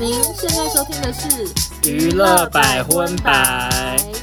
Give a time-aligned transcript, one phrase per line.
[0.00, 4.17] 您现在收听的是娱乐百分百。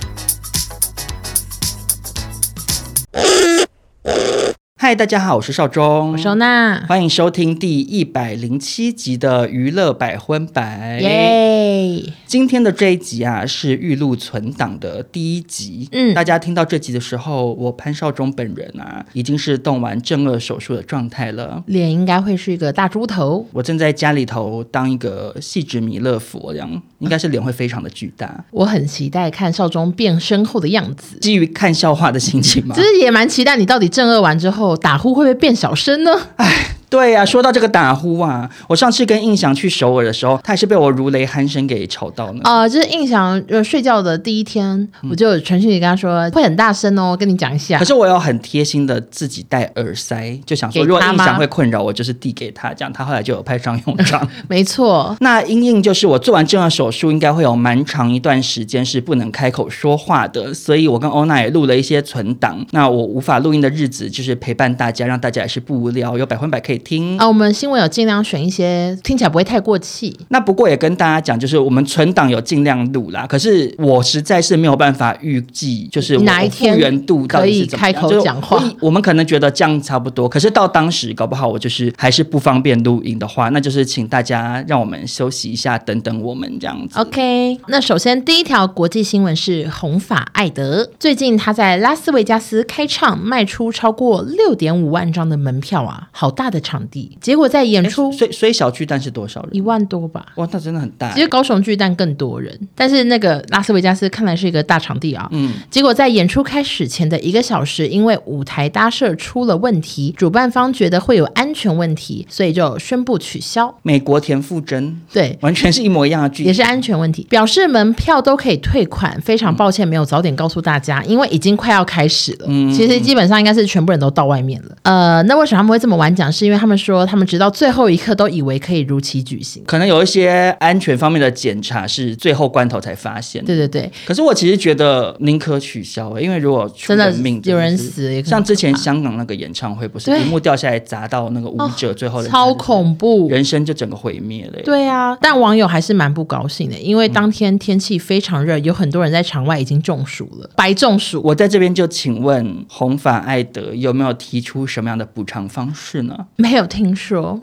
[4.86, 11.00] 嗨，大家好，我是少中，我是收纳，欢迎收听第一百零七集的娱乐百分百。
[11.02, 12.04] 耶！
[12.28, 15.90] 今天的这一集啊，是预录存档的第一集。
[15.92, 23.48] 嗯，大家听到这集的时候，我潘少忠本人啊，已经是动完正颚手术的状态了，脸应该会是一个大猪头。
[23.54, 28.46] 我正在家里头当一个细致弥勒佛，这样应该是脸会非常的巨大。
[28.52, 34.75] 我很期待看少忠变身后的样子，基于看笑话的心情嘛，其实也蛮期待你到底正颚完之后。
[34.76, 36.12] 打呼会不会变小声呢？
[36.38, 36.76] 哎。
[36.96, 42.40] 对呀、啊，说到这个打呼啊，我上次跟印象去首尔的时候，他也是被我如雷鼾声给吵到了。
[42.44, 44.66] 啊、呃，就是印象呃睡觉的第一天，
[45.04, 47.78] 嗯、我就传讯息跟他说会很大声哦，跟你讲一下。
[47.78, 54.26] 可是我有很贴心的自己戴耳塞，就想说如果印象会困扰我，就是递给他，这样他后来就有派上用场。
[54.48, 62.66] 没错，那因应就是我做完这样手术，应该会有蛮长一段时间是不能开口说话的，所以我跟欧娜也录了一些存档。
[62.72, 67.28] 那我无法录音的日子，就是陪伴大家，让大家也是不无聊，有百分百可以听啊。
[67.28, 67.56] 我们。
[67.56, 70.14] 新闻有尽量选一些听起来不会太过气。
[70.28, 73.26] 那不过也跟大家讲，就是我们存档有尽量录啦。
[73.26, 78.62] 可是我实在是没有办法预计，就是哪一天复原度可以开口讲话。
[78.82, 87.00] 我们可能觉得这样差不多，可是到当时搞不好我就是还是不方便录音的话，那就是请大家让我们休息一下，等等我们这样子。
[87.00, 97.46] OK，那首先第一条国际新闻是红发艾德，最近他在拉斯维加斯开唱，卖出超过六点五万张的门票啊，好大的场地，结果。
[97.46, 99.56] 在演出，所以所以小巨蛋是多少人？
[99.56, 100.26] 一万多吧。
[100.38, 101.14] 哇，那真的很大。
[101.14, 105.28] 其实高雄巨蛋更多人，但是那个拉斯维加斯看来是一个大场地啊。
[105.32, 105.54] 嗯。
[105.70, 113.74] 结果在演出开始前的一个小时，因为舞台搭设出了问题，主办方觉得会有安全问题，所以就宣布取消。
[113.84, 119.22] 美国田馥甄，对，完全是一模一样的剧，也是安全问题，表示门票都可以退款。
[119.22, 122.48] 非常抱歉没有早点告诉大家，因为已经快要开始了。
[122.50, 122.74] 嗯。
[122.74, 124.76] 其实基本上应该是全部人都到外面了。
[124.82, 126.26] 呃，那为什么他们会这么晚讲？
[126.32, 133.44] 是因为他们说他们直到最后一刻都以为可以如期举行，可能有一些安全方面的检查是最后关头才发现。
[133.46, 144.62] 对对对，可是我其实觉得宁可取消，因为如果出人命真的有人死，像之前香港那个演唱会，不是屏幕掉下来砸到那个舞者，最后的超恐怖，人生就整个毁灭了。
[144.64, 151.22] 对啊，但网友还是蛮不高兴的，因为当天天气非常热，有很多人在场外已经中暑了，白中暑。
[151.24, 156.16] 我在这边就请问红发艾德有没有提出什么样的补偿方式呢？
[156.46, 157.40] 没有听说。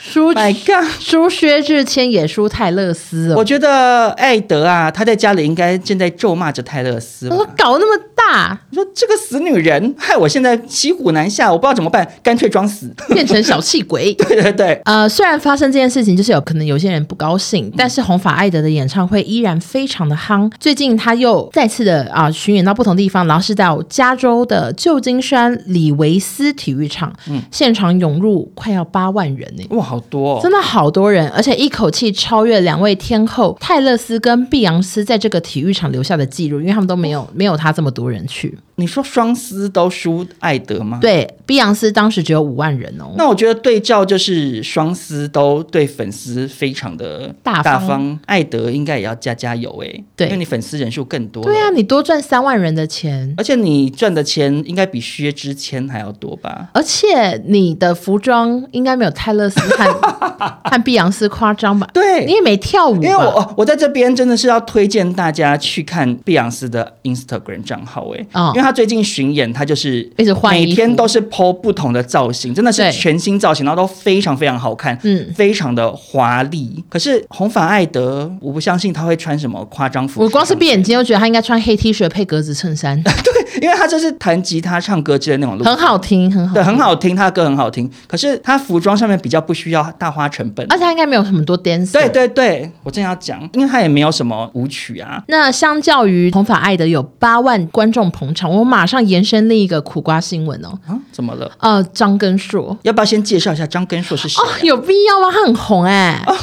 [0.00, 3.34] 输，My God，输薛之谦也输泰勒斯哦。
[3.36, 7.28] 我觉得艾德啊，他在家里应该正在咒骂着泰勒斯。
[7.28, 14.14] 我搞那么大，你说这个死女人，害我现在骑虎难下，我不知道怎么办，干脆装死，变成小气鬼。
[14.18, 20.50] 对对对，呃，虽然发生这件事情，就是有可能有些人不高兴，但是红发艾德的演唱会依然非常的夯。
[20.58, 29.64] 最近他又再次的啊巡演到不同地方，然后是到加州的旧金山李维斯体育场，嗯，现场涌入快要八万人呢。
[29.70, 29.87] 哇！
[29.88, 38.58] 好多哦，真的好多人，而且一口气超越两位天后泰勒斯跟碧昂斯在这个体育场留下的记录，因为他们都没有 没有他这么多人去。
[38.76, 40.98] 你说双丝都输艾德吗？
[41.00, 43.12] 对，碧昂斯当时只有五万人哦。
[43.16, 51.42] 那我觉得对照就是双丝都对粉丝非常的大方，大方艾德应该也要加加油哎，对，因为你粉丝人数更多。
[51.42, 56.68] 对啊，你多赚三万人的钱，而且你赚的钱应该比薛之谦还要多吧？
[56.72, 61.88] 而且你的服装应该没有泰勒丝和和碧昂斯夸张吧？
[61.92, 63.02] 对，你也没跳舞。
[63.02, 68.68] 因为我我在这边真的是要推荐大家去看碧昂斯的 Instagram 账号哎，哦，因为。
[68.68, 76.84] 他最近巡演，他就是一直换，每天都是 po 不同的造型，真的是全新造型，然后都非常非常好看，嗯，非常的华丽。
[76.90, 80.22] 可是红发艾德，我不相信他会穿什么夸张服。
[80.22, 83.00] 我光是闭眼睛就觉得他应该穿黑 T 恤配格子衬衫。
[83.02, 87.90] 对，因为他就是弹吉他、唱歌之类的那种路，很好听，很好，对，很好听，他的歌很好听。
[88.06, 91.92] 可是他服装上面比较不需要大花成本，而且他应该没有很多 dance。
[91.92, 95.22] 对对对，我正要讲，因为他也没有什么舞曲啊。
[95.28, 98.50] 那相较于红发爱的有八万观众捧场。
[98.50, 100.78] 我马上延伸另一个苦瓜新闻哦。
[100.86, 101.50] 啊，怎么了？
[101.58, 104.40] 呃，张根硕，要不要先介绍一下张根硕是谁？
[104.42, 104.46] 啊？
[104.46, 105.30] 哦，有必要吗？
[105.32, 106.22] 他很红哎。
[106.26, 106.34] 哦，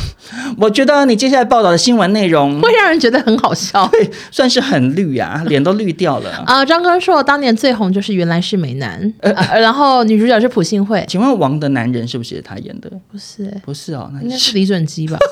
[0.58, 6.30] 我觉得你接下来报道的新闻内容会让人觉得很好笑， 对，算是很绿啊，脸都绿掉了。
[6.46, 11.04] 啊， 呃，张根硕当年最红就是《原来是美男》，呃，呃，然后女主角是朴信惠。
[11.08, 12.92] 请问《王的男人》是不是也是他演的？
[13.16, 15.18] 不是，不是哦，那应该是李准基吧。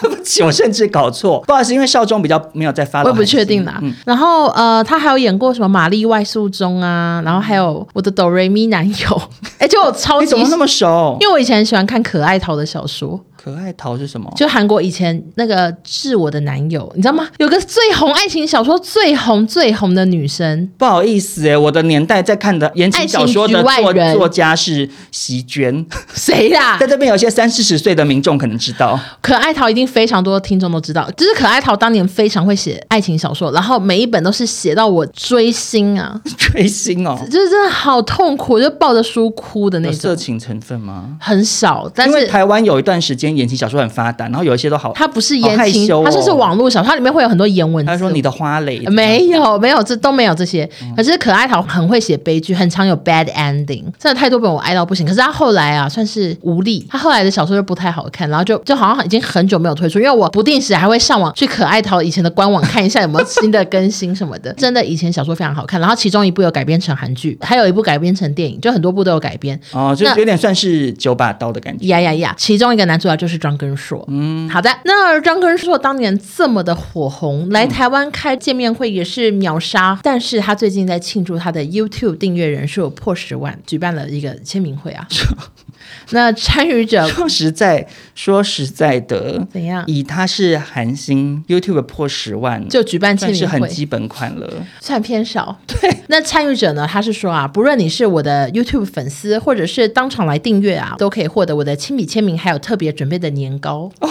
[0.00, 3.78] 对不起，我甚至搞错，不好意思，因为少壮比较没有在发，我也不确定啦。
[3.82, 9.22] 嗯、然后呃，他还有演过什么《玛丽外宿中》啊，然后还有我的哆瑞咪男友，
[9.58, 11.16] 哎，就我超级你怎么那么熟？
[11.20, 13.18] 因为我以前很喜欢看可爱桃的小说。
[13.40, 14.28] 可爱桃是什么？
[14.36, 17.26] 就韩国以前那个致我的男友，你知道吗？
[17.38, 20.68] 有个最红爱情小说最红最红的女生。
[20.76, 25.86] 不好意思哎，我的年代在看的言情小说的作作家是席绢。
[26.12, 26.76] 谁呀？
[26.80, 28.98] 在这边有些三四十岁的民众可能知道。
[29.22, 39.96] 可爱桃一定非常多听众都知道，就是可爱桃当年非常会写爱情小说，然后每一本都是写到我追星啊， 追星哦，就是真的好痛苦，就抱着书哭的那种。
[39.96, 41.16] 色情成分吗？
[41.20, 47.84] 很少，但是台湾有一段时间言情小说很发达，然后有一些都好，它不是言情，哦、它是网络小说，它里面会有很多言文。
[47.86, 50.68] 他说你的花蕾没有没有，这都没有这些。
[50.96, 55.06] 可是可爱桃很会写悲剧，很常有 bad ending，真的太多本我爱到不行。
[55.06, 64.52] 可是他后来啊，算是无力，他后来的小说就不太好看，然后就就好像已经很久没有推出，因为我不定时还会上网去可爱桃以前的官网看一下有没有新的更新什么的。
[64.54, 69.58] 真的以前小说非常好看，然后其中一部有改编成韩剧，还有一部改编成电影，就很多部都有改编。
[69.72, 71.86] 哦，就有点算是九把刀的感觉。
[71.86, 72.34] 呀呀呀！
[72.36, 74.02] 其中一个男主角就是张根硕。
[74.08, 74.70] 嗯，好的。
[74.84, 79.92] 那张根硕当年这么的火红，来台湾开见面会也是秒杀。
[79.92, 85.06] 嗯、但是他最近在庆祝他的 YouTube 订阅人数破十万，举办了一个签名会啊。
[86.10, 89.84] 那参与者说实在说实在的，怎样？
[89.86, 94.50] 以他是韩星，YouTube 破十万就举办签名会，是很基本款了，
[94.80, 95.58] 算偏少。
[95.66, 96.86] 对，那参与者呢？
[96.90, 103.90] 他是说啊，不论你是我的 YouTube 粉丝，或者是当场来订阅啊，都可以获得我的亲笔签名，还有特别准备的年糕。
[104.00, 104.10] 哦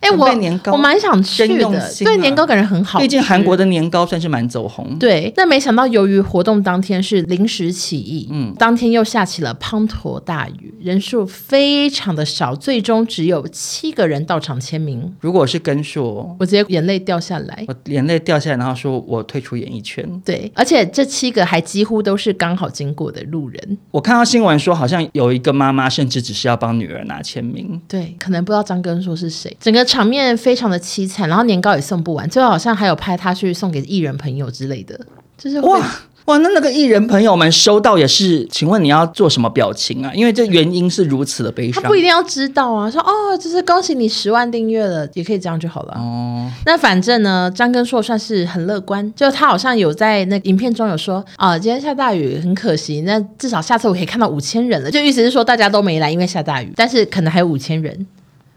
[0.00, 2.98] 哎，我我蛮想去的，对年糕感觉很好。
[2.98, 4.98] 毕竟韩国的年糕算是蛮走红。
[4.98, 15.14] 对，但没想到由于活动当天是临时起意，嗯，当天又下起了滂沱大雨，人数非常的少，最终只有七个人到场签名。
[15.20, 20.08] 如果是根硕，我直接眼泪掉下来，我眼泪掉下来，然后说我退出演艺圈。
[20.24, 23.78] 对，而且这七个还几乎都是刚好经过的路人。
[23.90, 27.78] 我看到新闻说，好像有一个妈妈甚至只是要帮女儿拿签名。
[27.86, 29.84] 对，可能不知道张根硕是谁，整个。
[29.90, 34.98] 场面非常的凄惨，然后年糕也送不完，最后好像还有拍他去送给艺人朋友之类的，
[35.36, 35.80] 就是哇
[36.26, 40.12] 哇，那那个艺人朋友们收到也是，请问你要做什么表情啊？
[40.14, 45.94] 因为这原因是如此的悲伤，他不一定要知道啊，说哦，就是恭喜你十万订阅了，也可以这样就好了。
[45.96, 58.06] 哦，那反正呢，张根硕算是很乐观，就他好像有在那影片中有说啊，今天下大雨很可惜，那至少下次我可以看到五千人了，就意思是说大家都没来，因为下大雨，但是可能还有五千人。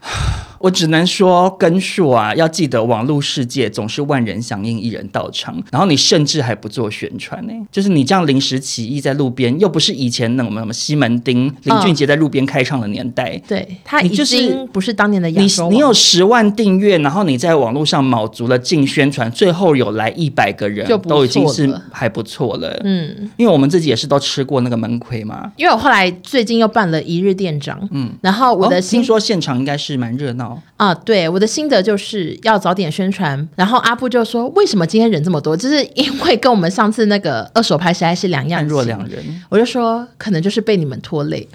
[0.64, 5.62] 我只能说，根数啊，要记得网络世界总是万人响应，一人到场。
[5.70, 13.36] 然后你甚至还不做宣传呢，就是你这样临时起意在路边，又不是以前那种什么西门町林俊杰在路边开唱的年代。
[13.36, 15.68] 哦、对，他已经不是当年的亚洲。
[15.68, 22.80] 你你有十万订阅，然后你在网络上卯足了劲宣传，最后有来一百个人，都已经是还不错了。
[22.84, 25.52] 嗯，因为我们自己也是都吃过那个闷亏嘛。
[25.58, 30.53] 因为我后来最近又办了一日店长，嗯，然后我的、哦、听说现场应该是蛮热闹。
[30.76, 33.48] 啊，对，我的心得就是要早点宣传。
[33.56, 35.56] 然后阿布就说：“为什么今天人这么多？
[35.56, 41.46] 就是因为跟我们上次那个二手拍实在是两样，若两人。”我就说：“可能就是被你们拖累。”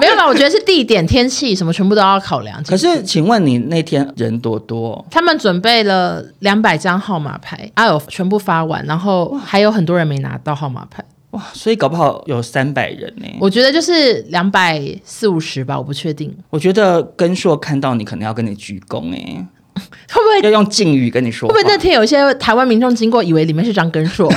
[0.00, 2.62] 没有啦，我觉得是地点、天气什么全部都要考量。
[2.62, 5.04] 可是，请问你那天人多多？
[5.10, 11.04] 他们准备了两百张号码牌，啊有全部发完，然后还有很多人没拿到号码牌。
[11.38, 13.26] 哇，所以搞不好有三百人呢。
[13.40, 16.36] 我觉得就是两百四五十吧，我不确定。
[16.50, 19.46] 我觉得根硕看到你，可能要跟你鞠躬哎，
[20.10, 21.48] 会不会要用敬语跟你说？
[21.48, 24.28] 会不会那天有一些台湾民众经过，以为里面是张根硕？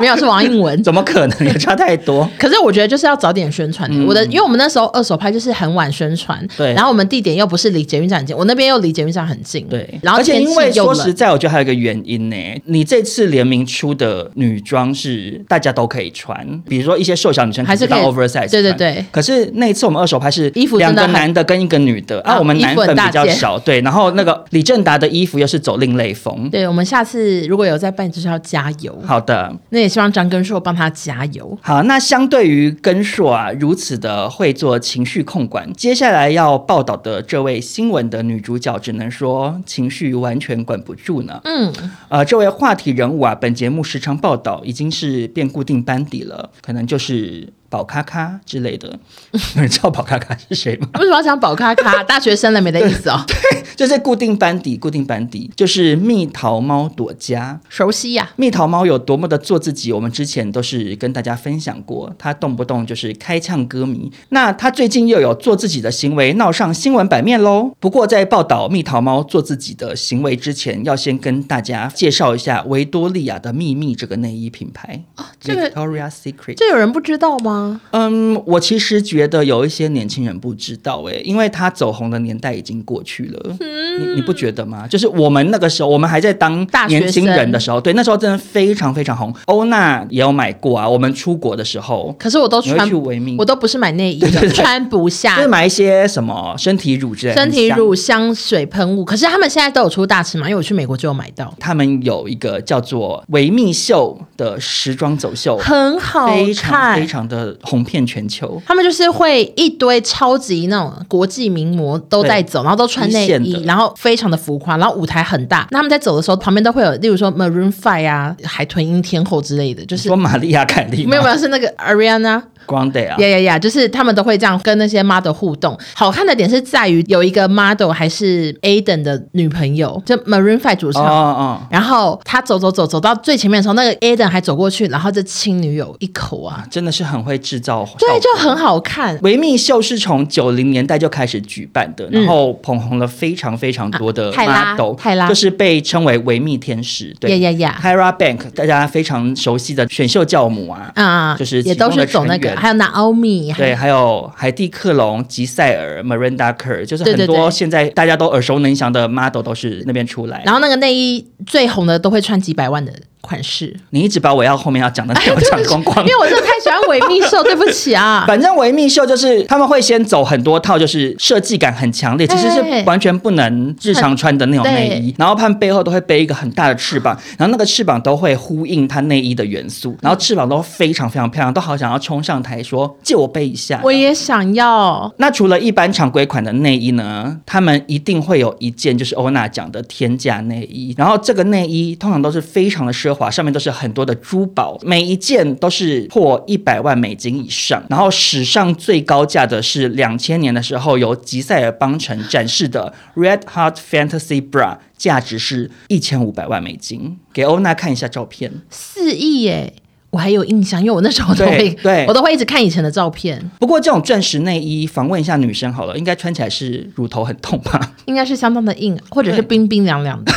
[0.00, 2.28] 没有，是王英文， 怎么可能也差太多？
[2.38, 3.88] 可是我觉得就是要早点宣传。
[3.92, 6.72] 嗯、我的，因为我们那时候二手拍就是很晚宣传，对。
[6.74, 9.98] 然后我们地点又不是离捷运站很近，我那边又离捷运站很近，对。
[10.02, 12.36] 然后而且因为说实在，我觉得还有一个原因呢。
[12.64, 19.04] 你这次联名出的女装是大家都可以穿，比如说一些瘦小女生还是可以 oversize，对对对。
[19.10, 23.80] 可是那一次我们二手拍是衣服两个男的跟一个女的，啊，我们男粉比较少，对。
[23.80, 26.66] 然后那个李正达的衣服又是走另类风，对。
[26.66, 28.96] 我们下次如果有再办，就是要加油。
[29.04, 31.58] 好的，那也希望张根硕帮他加油。
[31.60, 41.40] 好，那相对于根硕啊如此的会做情绪控管，接下来要报道的这位新闻的女主角，只能说情绪完全管不住呢。
[41.44, 41.72] 嗯，
[42.08, 47.52] 呃，这位话题人物啊，本节目时常报道，已经是变固定班底了，可能就是。
[47.70, 48.98] 宝咖咖之类的，
[49.54, 50.88] 有人知道宝咖咖是谁吗？
[50.98, 52.02] 为什么要讲宝咖咖？
[52.04, 53.24] 大学生了没的意思哦。
[53.26, 58.34] 对，就是固定班底，固定班底就是蜜桃猫朵家，熟悉呀、啊。
[58.36, 62.12] 蜜桃猫有多么的做自己，我们之前都是跟大家分享过。
[62.18, 67.70] 他动不动就是开呛歌迷，那他最近又有做自己的行为闹上新闻版面喽。
[67.78, 75.30] 不过在报道蜜桃猫做自己的行为之前，要先跟大家介绍一下维多利亚的秘密这个内衣品牌啊。
[75.38, 77.59] 这个 Victoria's Secret，这有人不知道吗？
[77.60, 77.80] 吗？
[77.92, 83.56] 嗯，我其实觉得有一些年轻人不知道哎、欸，因为他走红的年代已经过去了。
[83.60, 84.86] 嗯，你你不觉得吗？
[84.88, 89.34] 就是我们那个时候，我们还在当年轻人的时候，对，那时候真的非常非常红。
[89.46, 92.14] 欧娜也有买过啊，我们出国的时候。
[92.18, 95.36] 可是我都穿去维密，我都不是买内衣的，穿不下。
[95.36, 99.04] 就是买一些什么身体乳之类的，身体乳、香水喷雾。
[99.04, 101.52] 可是他们现在都有出大尺码，因为我去美国就有买到。
[101.58, 108.60] 他们有一个叫做维密秀的时装走秀，很好看，非常非常的红遍全球。
[108.66, 115.66] 他们就是会一堆超级那种国际名模都在走，然后都穿内衣，然后非常的浮夸，然后舞台很大。
[115.70, 122.42] 那他们在走的时候，旁边都会有，例如说 Maroon Five 啊，海豚音天后之类的，就是说玛利亚凯莉，没有没有，是那个 Ariana。
[122.66, 123.58] Grande 啊，呀呀呀！
[123.58, 125.78] 就是他们都会这样跟那些 model 互动。
[125.94, 131.04] 好看的点是在于有一个 model 还是 Aden 的女朋友，就 Maroon Five 主唱。
[131.04, 131.60] 哦哦。
[131.70, 136.64] 然后他走走走走到最前面的时候，那个 Aden 还走过去，然后就亲女友一口啊！
[136.70, 137.86] 真的是很会制造。
[137.98, 139.18] 对，就很好看。
[139.22, 147.14] 维密秀是从九零年代就开始举办的，然后捧红了非常非常多的 model，泰拉就是被称为维密天使。
[147.18, 153.54] 对呀呀呀！Tyra Bank 大家非常熟悉的选秀教母啊，啊，就是也都是走那个，还有 Naomi。
[153.56, 160.42] 对，还有海蒂克隆、吉赛尔、Miranda Kerr，就是很多现在大家都耳熟能详的 model 都是那边出来。
[160.44, 163.74] 然后那个内衣最红的都会穿几百万的款式。
[163.90, 168.24] 你一直把我要后面要讲的 内容讲光光，因为我真的太喜欢维密秀，对不起啊。
[168.28, 175.14] 反正维密秀就是他们会先走很多套，就是设计感很强烈，其实是完全不能日常穿的那种内衣。
[175.18, 183.80] 然后他们背后都会背一个很大的翅膀，然后那个翅膀都会呼应它内衣的元素，然后翅膀都非常非常漂亮，都好想要冲上台说借我背一下。
[183.84, 185.12] 我也想要。
[185.18, 197.82] 那除了一般常规款的内衣呢，他们一定会有一件就是欧娜讲的天价内衣，然后这个内衣通常都是非常的奢华，上面都是很多的珠宝，每一件都是破一百万美金以上。
[197.88, 207.18] 然后史上最高价的是两千年的时候由吉塞尔邦辰展示的 Red Hot Fantasy Bra，价值是一千五百万美金。
[207.32, 209.72] 给欧娜看一下照片，四亿耶。
[210.10, 213.40] 我还有印象，因为我那时候都会， 对，我都会一直看以前的照片。
[213.58, 217.92] 不过这种钻石内衣，访问一下女生好了，应该穿起来是乳头很痛吧？
[218.06, 220.32] 应该是相当的硬，或者是冰冰凉凉的。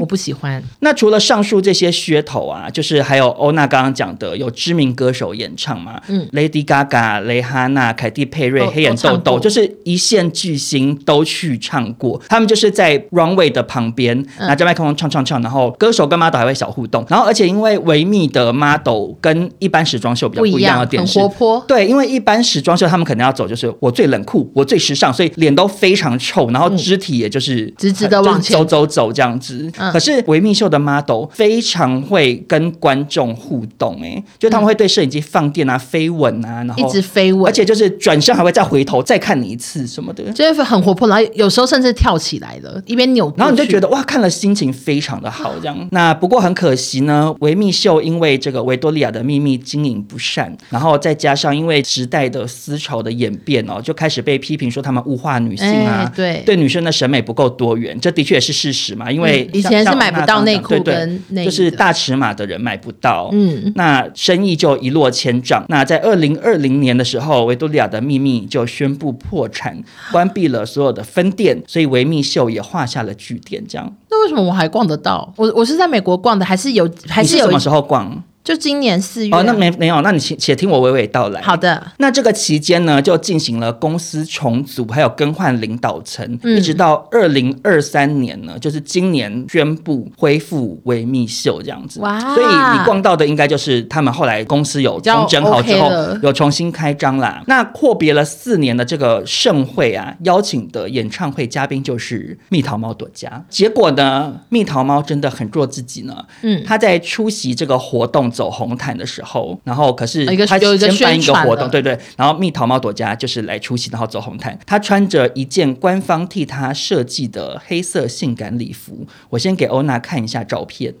[0.00, 0.62] 我不喜欢。
[0.80, 6.00] 那除了上述这些噱头啊，就是还有欧娜刚刚讲的，有知名歌手演唱嘛？
[6.08, 12.20] 嗯，Lady Gaga、蕾哈娜、凯蒂佩瑞、黑眼豆豆，就是一线巨星都去唱过。
[12.28, 17.04] 他们就是在 runway 的旁边拿着麦克风唱唱唱，然后歌手跟 model 还会小互动。
[17.08, 21.64] 然后而且因为维密的 model 跟一般时装秀比较不一样的点是，很活泼。
[21.68, 29.70] 对，因为一般时装秀他们可能要走就是我最冷酷，我最时尚，所以脸都非常臭，然后肢体也就是直直的往前走走走这样子。
[29.90, 45.76] 可是维密秀的 model 非常会跟观众互动，哎，就他们会对摄影机放电啊、飞吻啊，然后一直飞吻，而且就是转身还会再回头再看你一次什么的，就是很活泼，然后有时候甚至跳起来了，一边扭，然后你就觉得哇，看了心情非常的好这样。
[45.92, 60.20] 那不过很可惜呢，维密秀因为这个维多利亚的秘密经营不善，然后再加上因为时代的思潮的演变哦，就开始被批评说他们物化女性啊，哎、对，对女生的审美不够多元，这的确也是事实嘛，因为、嗯、以前是买不。
[60.30, 65.64] 到内裤跟内衣，就是大尺码的人买不到，嗯，那生意就一落千丈。
[65.68, 69.82] 那在二零二零年的时候，维多利亚的秘密就宣布破产，
[70.12, 73.66] 关闭了所有的分店，所以维密秀也画下了句点。
[73.66, 75.32] 这样，那为什么我还逛得到？
[75.36, 76.88] 我我是在美国逛的，还是有？
[77.08, 77.46] 还是有？
[77.46, 78.22] 什么时候逛？
[78.42, 81.42] 就今年四月哦，那没没有，那你且且听我娓娓道来。
[81.42, 92.00] 好的，那这个期间呢，就进行了公司重组，还有更换领导层，嗯、一直到二零二三年呢，就是今年宣布恢复维密秀这样子。
[92.00, 92.18] 哇！
[92.34, 95.90] 所以你逛到的应该就是他们后来公司有重整好之后，
[96.22, 97.42] 有重新开张啦。
[97.46, 103.44] 那阔别了四年的这个盛会啊，邀请的演唱会嘉宾就是蜜桃猫朵家。
[103.50, 106.24] 结果呢，蜜桃猫真的很做自己呢。
[106.40, 108.29] 嗯，他在出席这个活动。
[108.30, 114.58] 走红毯的时候，然后可是他先办一个活动，对对，然后蜜桃猫朵家就是来出席，然后走红毯。
[114.66, 120.94] 他穿着一件官方替他设计的黑色性感礼服，我先给欧娜看一下照片。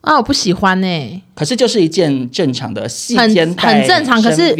[0.00, 1.20] 啊，我不喜欢呢、欸。
[1.34, 4.22] 可是就是一件正常的细肩带，很正常。
[4.22, 4.54] 可是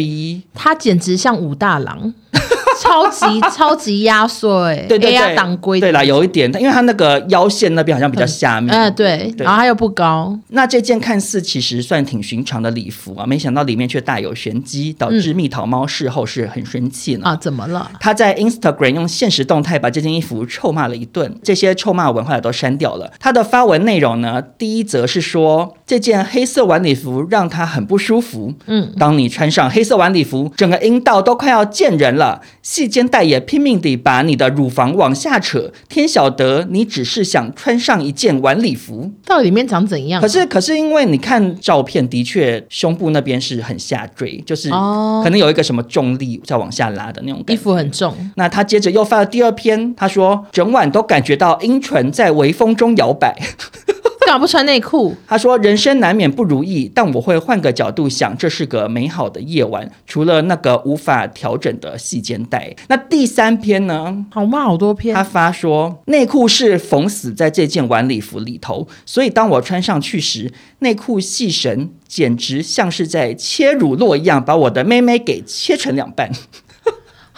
[0.53, 2.13] 他简直像武大郎。
[2.79, 10.37] 超级超级压缩哎，对对对，挡龟对啦，有一点，因为它那个腰线那边好像比较下面，嗯对，然后它又不高。
[10.49, 17.25] 那这件看似其实算挺寻常的礼服啊，没想到里面却大有玄机，导致蜜桃猫事后是很生气呢。
[17.25, 17.91] 啊，怎么了？
[17.99, 23.11] 他在 Instagram 用现实动态把这件衣服臭骂了一顿，这些臭骂文后来都删掉了。
[23.19, 25.75] 他的发文内容呢，第一则是说。
[25.89, 28.53] 这件黑色晚礼服让他很不舒服。
[28.67, 32.39] 嗯，当你穿上黑色晚礼服，整个阴道都快要见人了，
[32.69, 35.71] 细肩带也拼命地把你的乳房往下扯。
[35.87, 40.21] 天晓得你只是想穿上一件晚礼服，到底里面长怎样？
[40.21, 47.53] 可是可是因为你看照片，的确胸部那边是很下坠，就是可能有一个什么重力在往下拉的那种感觉。
[47.53, 48.15] 衣服很重。
[48.35, 53.35] 那他接着又发了第二篇，他说整晚都感觉到阴唇在微风中摇摆。
[54.29, 55.15] 干嘛不穿内裤？
[55.25, 59.89] 他说：“人生难免不如意，但我会换个角度想，这是个美好的夜晚。
[60.05, 64.23] 除了那个无法调整的细肩带。”那第三篇呢？
[64.31, 65.15] 好嘛，好多篇。
[65.15, 76.31] 他发说：“内裤是缝死在这件晚礼服里头，所以当我穿上去时，内裤细绳简直像是在切乳酪一样，把我的妹妹给切成两半。”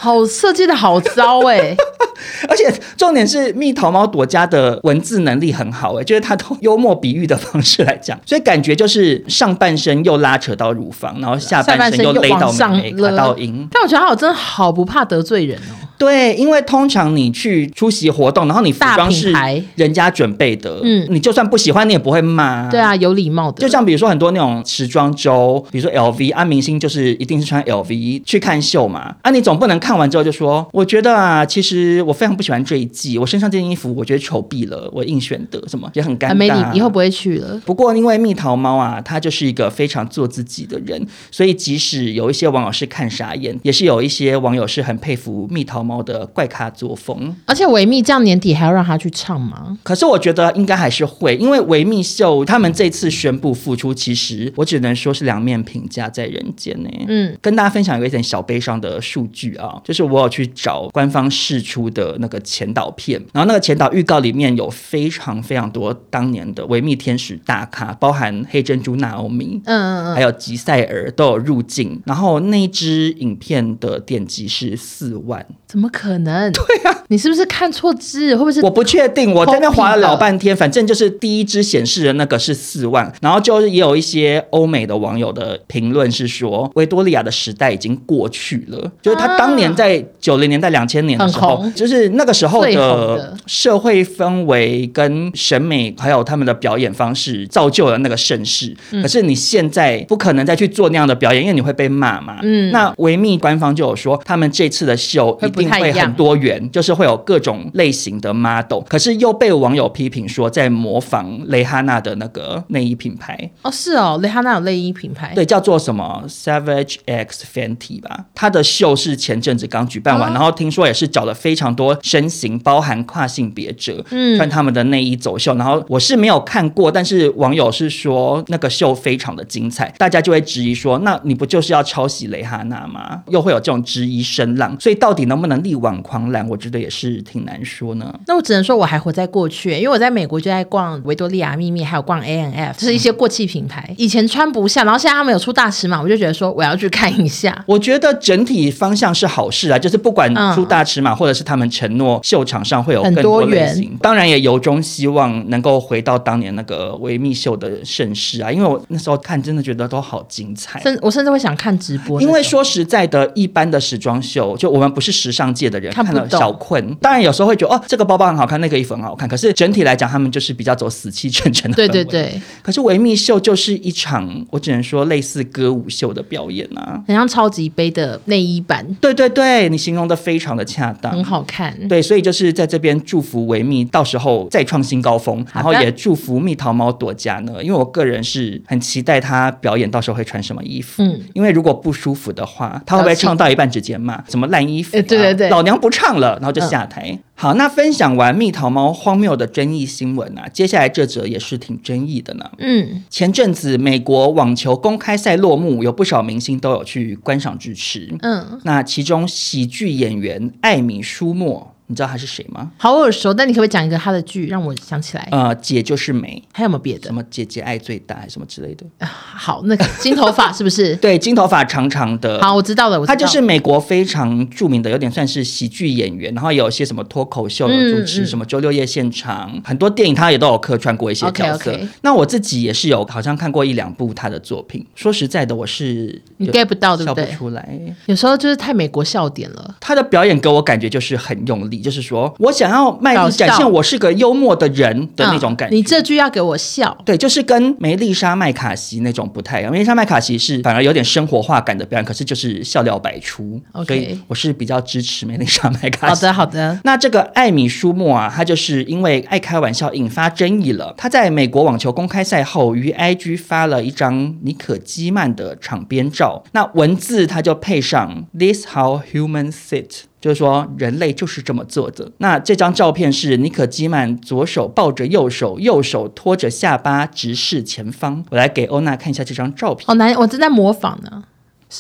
[0.01, 1.77] 好设计的好糟哎、欸，
[2.49, 13.67] 而且重点是蜜桃猫朵家的文字能力很好哎、欸，就是他都幽默比喻的方式来讲，所以感觉就是上半身又拉扯到乳房，然后下半身又勒到妹妹卡到阴。
[13.71, 15.87] 但我觉得他好真的好不怕得罪人哦。
[16.01, 19.31] 对，因为通常你去出席活动，然后你服装是
[19.75, 22.67] 人家准备的，嗯，你就算不喜欢，你也不会骂。
[22.71, 23.61] 对啊，有礼貌的。
[23.61, 29.15] 就像比如说很多那种时装周，比如说 LV 啊，明星就是一定是穿 LV 去看秀嘛。
[29.21, 36.31] 啊，你总不能看完之后就说，我觉得啊，其实我非常不喜欢这一季，我身上这件衣服我觉得丑毙了，我硬选的什么也很尴尬。
[36.31, 37.61] 啊、没你以后不会去了。
[37.63, 49.75] 不过因为蜜桃猫啊，他就是一个非常做自己的人，所以即使有一些网友是看傻眼，也是有一些网友是很佩服蜜桃猫的怪咖作风，而且维密这样年底还要让他去唱吗？
[49.81, 56.89] 可是我觉得应该还是会，因为维密秀他们这次宣布复出，其实我只能说是两面评价在人间呢。
[57.07, 76.51] 嗯，跟大家分享有一点小悲伤的数据啊，就是我有去找官方释出的那个前导片，然后那个前导预告里面有非常非常多当年的维密天使大咖，包含黑珍珠娜欧米，嗯嗯嗯，还有吉赛尔都有入境，然后那支影片的点击是四万，怎么可能？
[76.51, 78.33] 对呀，你是不是看错字？
[78.35, 78.61] 会不会是？
[78.61, 98.73] 我不确定，我在那划了老半天，反正就是第一支显示的那个是四万，然后就是也有一些欧美的网友的评论是说，维多利亚的时代已经过去了，就是他当年在九零年代、两千年的时候，就是那个时候的社会氛围跟审美，还有他们的表演方式，造就了那个盛世。
[99.01, 102.39] 可是你现在不可能再去做那样的表演，因为你会被骂嘛。
[102.41, 106.09] 嗯，那维密官方就有说，他们这次的秀一定会很。
[106.21, 118.25] 多元就是会有各种类型的 model，可是又被网友批评说在模仿蕾哈娜的那个内衣品牌哦，是哦，蕾哈娜有内衣品牌，对，叫做什么 Savage X Fenty 吧。
[118.35, 125.55] 他的秀是前阵子刚举办完，哦、然后听说也是找了非常多身形，包含跨性别者，嗯，穿他们的内衣走秀。
[125.55, 133.23] 然后我是没有看过，但是网友是说那个秀非常的精彩，大家就会质疑说，那你不就是要抄袭蕾哈娜吗？
[133.29, 138.13] 又会有这种质疑声浪，所以到底能不能力挽狂澜，我觉得也是挺难说呢。
[138.27, 143.95] 那我只能说我还活在过去，因为我在美国就在逛维多利亚秘密，还有逛 A N F，就是一些过气品牌。
[143.97, 147.63] 以前穿不下，然后现在他们有出大尺码，我就觉得说我要去看一下。
[147.65, 158.51] 我觉得整体方向是好事啊，就是不管出大尺码，或者是他们承诺秀场上会有更多类型，当然也由衷希望能够回到当年那个维密秀的盛世啊。
[158.51, 162.21] 因为我那时候看真的觉得都好精彩，甚我甚至会想看直播。
[162.21, 165.93] 因为说实在的，一般的时装秀，就我们不是时尚界的人。
[165.93, 169.27] 看了小困，当然有时候会觉得哦，这个包包很好看，那个衣服很好看。
[169.27, 171.75] 可是整体来讲，他们就是比较走死气沉沉的。
[171.75, 172.41] 对对对。
[172.61, 178.85] 可是维密秀就是一场，我只能说类似歌舞秀的表演啊，很像超级杯的内衣版。
[179.01, 181.75] 对对对，你形容的非常的恰当，很好看。
[181.89, 191.03] 对，所以就是在这边祝福维密到时候再创新高峰，然后也祝福蜜桃猫朵家呢，因为我个人是很期待他表演到时候会穿什么衣服。
[191.03, 195.01] 嗯，因为如果不舒服的话，他会不会唱到一半直接骂什么烂衣服啊？
[195.01, 197.09] 对对对，老娘不唱了，然后就下台。
[197.11, 202.45] 嗯、好，那分享完蜜桃猫荒谬的争议新闻啊，接下来这则也是挺争议的呢。
[202.59, 208.15] 嗯，前阵子美国网球公开赛落幕，有不少明星都有去观赏支持。
[208.21, 211.75] 嗯，那其中喜剧演员艾米舒默。
[211.91, 212.71] 你知道他是谁吗？
[212.77, 215.27] 好耳熟，但你可不可以讲一个他的剧，让我想起来？
[215.29, 217.07] 呃，姐就是美，还有没有别的？
[217.07, 218.85] 什么姐姐爱最大，什么之类的？
[218.99, 220.95] 呃、好，那个金头发 是不是？
[220.95, 222.41] 对，金头发长长的。
[222.41, 223.05] 好，我知道了。
[223.05, 231.73] 他就是美国非常著名的，有点算是喜剧演员，然后有一些什么脱口秀的主持，嗯、什么周六夜现场，很多电影他也都有客串过一些角色。
[231.73, 234.85] Okay, okay 那我自己也是有，好像看过一两部他的作品。
[234.95, 237.25] 说实在的，我是你 get 不到，对不对？
[237.25, 237.77] 笑不出来。
[238.05, 239.75] 有时候就是太美国笑点了。
[239.81, 245.75] 他的表演给我感觉就是很用力。，就是说我想要卖力展现我是个幽默的人的那种感觉。
[245.75, 249.71] 嗯、你这句要给我笑，对，就是跟梅丽莎麦卡锡那种不太一样。
[249.71, 253.59] 梅丽莎麦卡锡是反而有点生活化感的表演，可是就是笑料百出。
[253.73, 253.85] Okay.
[253.85, 256.15] 所以我是比较支持梅丽莎麦卡锡。
[256.15, 256.79] 好的，好的。
[256.83, 260.93] 那这个艾米舒默啊，他就是因为爱开玩笑引发争议了。
[260.97, 272.09] 他在美国网球公开赛后，于 IG 发了一张尼可基曼的场边照，那文字他就配上 This how humans sit，就是说人类就是这么做的。
[272.19, 278.23] 那这张照片是妮可基曼左手抱着右手，右手托着下巴直视前方。
[278.29, 279.87] 我来给欧娜看一下这张照片。
[279.87, 281.23] 好难，我正在模仿呢。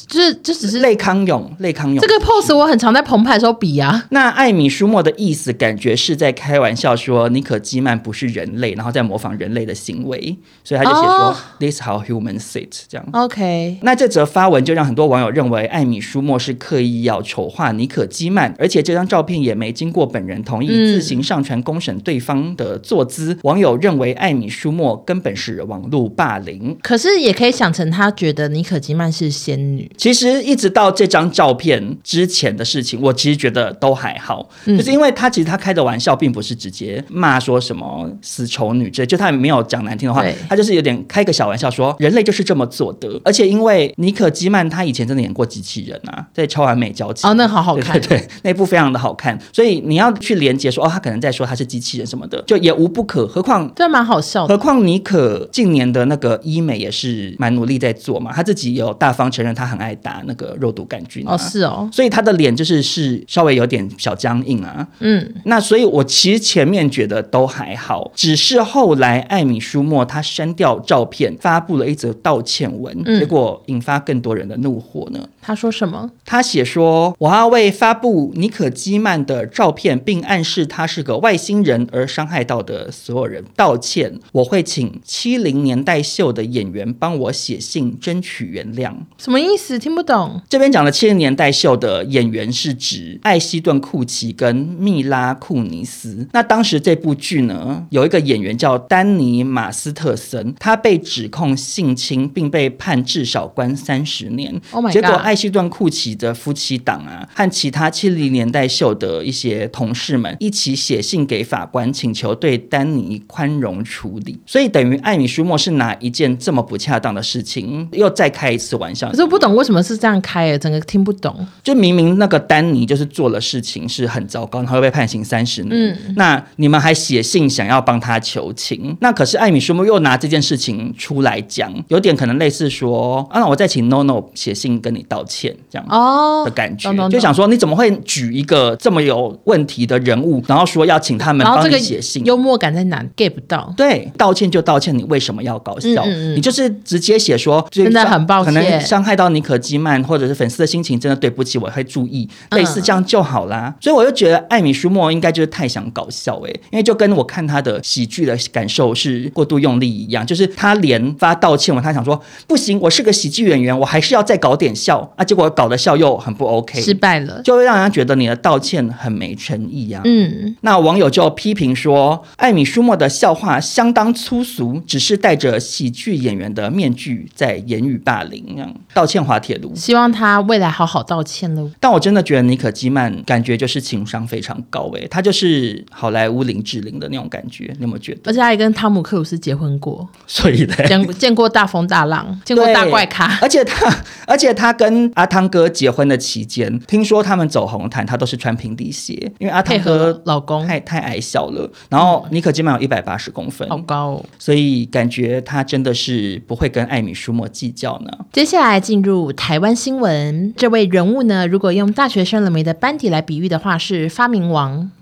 [0.07, 4.05] 就是这只是泪康永，泪康永这个 pose 我很常在澎湃的时候比啊。
[4.11, 13.05] 那艾米舒默的意思感觉是在开玩笑说尼可基曼不是人类，然后在模仿人类的行为，所以他就写说、oh, This how humans sit 这样。
[13.11, 23.33] OK，那这则发文就让很多网友认为艾米舒默是刻意要丑化尼可基曼，而且这张照片也没经过本人同意，自行上传公审对方的坐姿。
[23.33, 29.80] 嗯、网友认为艾米舒默根本是网络霸凌，可是也可以想成他觉得尼可基曼是仙女。
[29.97, 43.09] 其实一直到这张照片之前的事情，我其实觉得都还好，嗯、就是因为他其实他开的玩笑并不是直接骂说什么死丑女，这就他也没有讲难听的话，他就是有点开个小玩笑说人类就是这么做的。
[43.23, 53.27] 而且因为妮可基曼她以前真的演过机器人啊，在超完美交集哦，那好好看，对对，那部非常的好看，所以你要去连接说哦，他可能在说他是机器人什么的，就也无不可。
[53.27, 75.19] 何况这蛮好笑的，何况妮可近年的那个医美也是蛮努力在做嘛，他自己有大方承认他很爱打那个肉毒杆菌哦，是哦，所以他的脸就是是稍微有点小僵硬啊，嗯，那所以我其实前面觉得都还好，只是后来艾米舒默他删掉照片，发布了一则道歉文，结果引发更多人的怒火呢。
[75.41, 76.11] 他说什么？
[76.25, 84.13] 他写说：“我要为发布尼可基曼的照片，并暗示他是个外星人而伤害到的所有人道歉。
[84.31, 89.60] 我会请七零年代秀的演员帮我写信争取原谅。”什么意思？
[89.79, 90.41] 听不懂。
[90.49, 96.27] 这边讲的七零年代秀的演员是指艾希顿·库奇跟密拉·库尼斯。
[96.33, 104.59] 那当时这部剧呢，有一个演员叫丹尼·马斯特森，他被指控性侵，并被判至少关三十年。
[104.71, 104.93] Oh my God。
[104.93, 114.39] 结果艾希顿·库奇的夫妻档啊，和其他七零年代秀的一些同事们一起写信给法官，请求对丹尼宽容处理。
[114.45, 119.09] 所以等于艾米舒默是拿一件这么不恰当的事情，又再开一次玩笑。
[119.09, 121.35] 可是我不懂为什么是这样开的，整个听不懂。
[121.63, 125.71] 就明明那个丹尼就是做了事情是很糟糕，然后又被判刑三十年。
[125.73, 135.25] 嗯，那你们还写信想要帮他求情，那可是艾米舒默又拿这件事情出来讲，有点可能类似说啊，那我再请 NONO 写信跟你道。
[135.31, 142.21] 歉这样哦的感觉，就想说你怎么会举一个这么有问题的人物，然后说要请他们帮你写信？
[142.25, 143.73] 幽默感在哪？get 不到。
[143.77, 146.03] 对，道歉就道歉，你为什么要搞笑？
[146.03, 152.27] 嗯嗯，你就是直接写说真的很抱歉，可能伤害到妮可基曼或者是粉丝的心情，真的对不起，我会注意。
[152.51, 153.73] 类似这样就好啦。
[153.79, 165.01] 所以我就觉得艾米舒默应该就是太想搞笑哎，因为就跟我看他的喜剧的感受是过度用力一样，就是他连发道歉文，他想说不行，我是个喜剧演员，我还是要再搞点笑。
[165.15, 165.23] 啊！
[165.23, 170.05] 结果搞的笑又很不 OK，失败了，就会让人家觉得你的道歉很没诚意呀、啊。
[170.05, 178.57] 嗯，那网友就批评说，艾米舒默的笑话相当粗俗，只是戴着喜剧演员的面具在言语霸凌，
[178.93, 179.73] 道歉滑铁卢。
[179.75, 181.69] 希望他未来好好道歉喽。
[181.79, 188.21] 但我真的觉得妮可基曼感觉就是情商非常高诶，他就是好莱坞林志玲的那种感觉，你有没有觉得？
[188.25, 193.91] 而且他也跟汤姆克鲁斯结婚过，所以呢，见见过大风大浪， 见过大怪咖，而且他，
[194.27, 208.11] 而且他跟跟阿汤哥结婚的期间，听说他们走红毯，他都是穿平底鞋，因为阿汤哥老公太太矮小了，然后妮可基曼有一百八十公分，好高哦，所以感觉他真的是不会跟艾米舒默计较呢。
[208.33, 214.89] 接下来进入台湾新闻，这位人物呢，如果用大学生了没的班底来比喻的话，是发明王。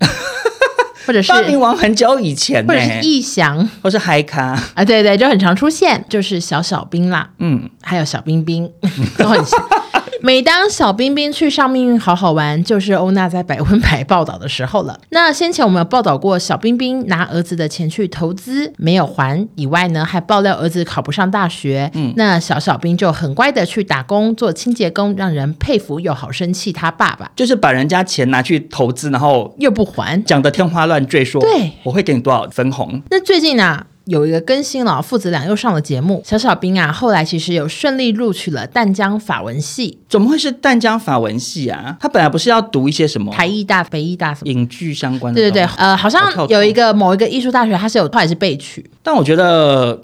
[1.06, 8.70] 或者是发明王很久以前，或者是易翔，或是嗨咖啊，对对，就很常出现，就是小小兵啦，嗯，还有小冰冰。
[9.18, 9.58] 都很像。
[10.22, 14.98] 每当小冰冰去上命运好好玩，就是欧娜在百分百报道的时候了。
[15.10, 21.90] 那先前我们有报道过，小冰冰拿儿子的钱去投资没有还，以外呢，还爆料儿子考不上大学。
[21.94, 33.02] 嗯，那小小兵就很乖的去打工做清洁工，让人佩服又好生气他爸爸，就是把人家钱拿去投资，然后又不还，讲得天花乱坠说，对，我会给你多少分红。
[33.10, 33.86] 那最近呢、啊？
[34.10, 36.20] 有一个更新了，父子俩又上了节目。
[36.26, 39.98] 小小兵啊，后来其实有顺利录取了淡江法文系。
[40.08, 41.96] 怎么会是淡江法文系啊？
[42.00, 45.40] 他本来不是要读一些什么台艺大、北艺大什么影剧相关的？
[45.40, 48.84] 对对对，呃，好像有一个某一个艺术大学，他是有，后来是被取。
[49.02, 49.98] 但我觉得。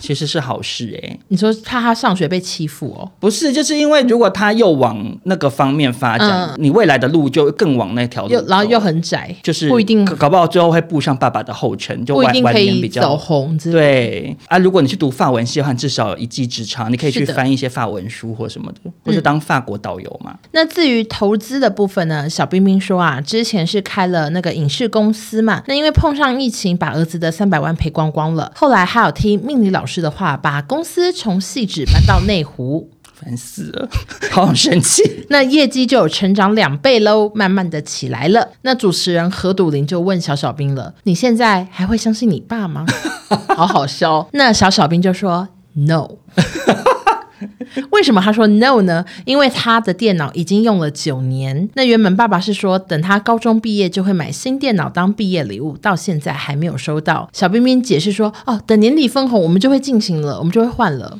[0.00, 3.10] 其实是好事哎、欸，你说怕他上学被欺负哦？
[3.20, 13.56] 不是，就是因为如果他又往那个方面发展，嗯、你未来的路就更往那条路，然后又很窄，就是不一定，搞不好最后会步上爸爸的后尘，就晚不一定可以走红。
[13.58, 20.32] 对啊，如果你去读法文系的话，至少有一技之长，你可以去翻一些法文书或什么的，或是当法国导游嘛。
[20.32, 22.28] 嗯、那至于投资的部分呢？
[22.28, 28.50] 小冰冰说啊，之前是开了那个影视公司嘛，那因为碰上疫情，把儿子的三百万赔光光了。
[28.54, 30.36] 后来还有听命理老师的话。
[30.36, 33.88] 把公司从细纸搬到内湖，烦死了，
[34.30, 35.26] 好生气。
[35.28, 38.50] 那业绩就有成长两倍喽，慢慢的起来了。
[38.62, 42.84] 那主持人何笃林就问小小兵了：“你现在还会相信你爸吗？”
[43.56, 44.28] 好好笑。
[44.32, 46.08] 那小小兵就说：“No。”
[47.90, 49.04] 为什么他说 no 呢？
[49.24, 51.68] 因为他的电脑已经用了九年。
[51.74, 57.28] 那原本爸爸是说等他高中毕业就会买新电脑当毕业礼物，到现在还没有收到。
[57.32, 61.18] 小冰冰解释说：“哦，等年底分红我们就会进行了，我们就会换了。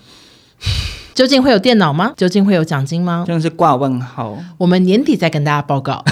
[1.14, 2.12] 究竟会有电脑吗？
[2.16, 3.24] 究竟会有奖金吗？
[3.26, 4.37] 真的是挂问号。
[4.59, 6.05] 我们年底再跟大家报告。”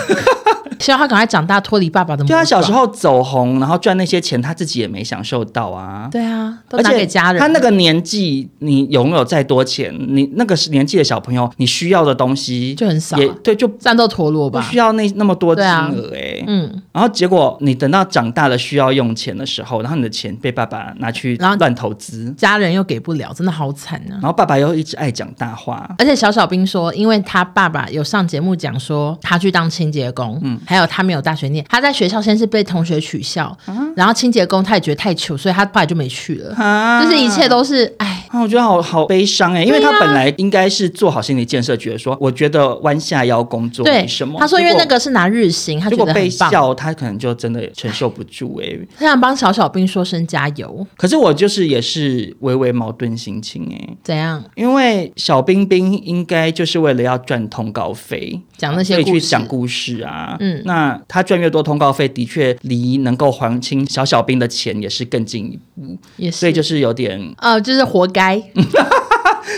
[0.85, 2.23] 希望他赶快长大，脱离爸爸的。
[2.27, 6.09] 就他小时候走红，然后赚那些钱，他自己也没享受到啊。
[6.13, 7.41] 对啊，都拿给家人。
[7.41, 13.17] 他那个年纪，你拥有再多钱，你那个年纪的小朋友，你需要的东西就很少。
[13.17, 16.45] 也对，就战斗陀螺吧，不需要那那么多金额哎、欸啊。
[16.49, 16.83] 嗯。
[16.93, 24.21] 然后结果你等到长大了需要用钱的时候，然后你的钱被爸爸拿去乱投资，家人又给不了，真的好惨啊。
[24.21, 31.65] 然后爸爸又一直爱讲大话，而且小小兵说，因为他爸爸有上节目讲说他去当清洁工，嗯，还有他没有大学念。
[31.69, 36.55] 他在学校先是被同学取笑，啊、然后清洁工他也觉得太糗，所以他后来就没去了。
[36.57, 44.41] 啊、就是一切都是哎、啊，我觉得好好悲伤哎，因为他本来应该是做好心理建设，觉得说，我觉得弯下腰工作没什么。
[44.41, 48.77] 他说，因为那个是拿日薪，他如果被笑，他可能就真的承受不住哎。
[48.99, 53.97] 他想帮小小兵说声加油，可是我就是也是微微矛盾心情哎。
[54.03, 54.43] 怎样？
[54.57, 60.37] 因为小兵兵应该就是为了要赚通告费，讲那些故事，讲故事啊。
[60.41, 61.35] 嗯，那他赚。
[61.45, 68.24] 越多通告费的确离能够还清小小兵的钱也是更进一步，也是，所以就是有点呃，就是活该。
[68.33, 69.14] 系哈哈哈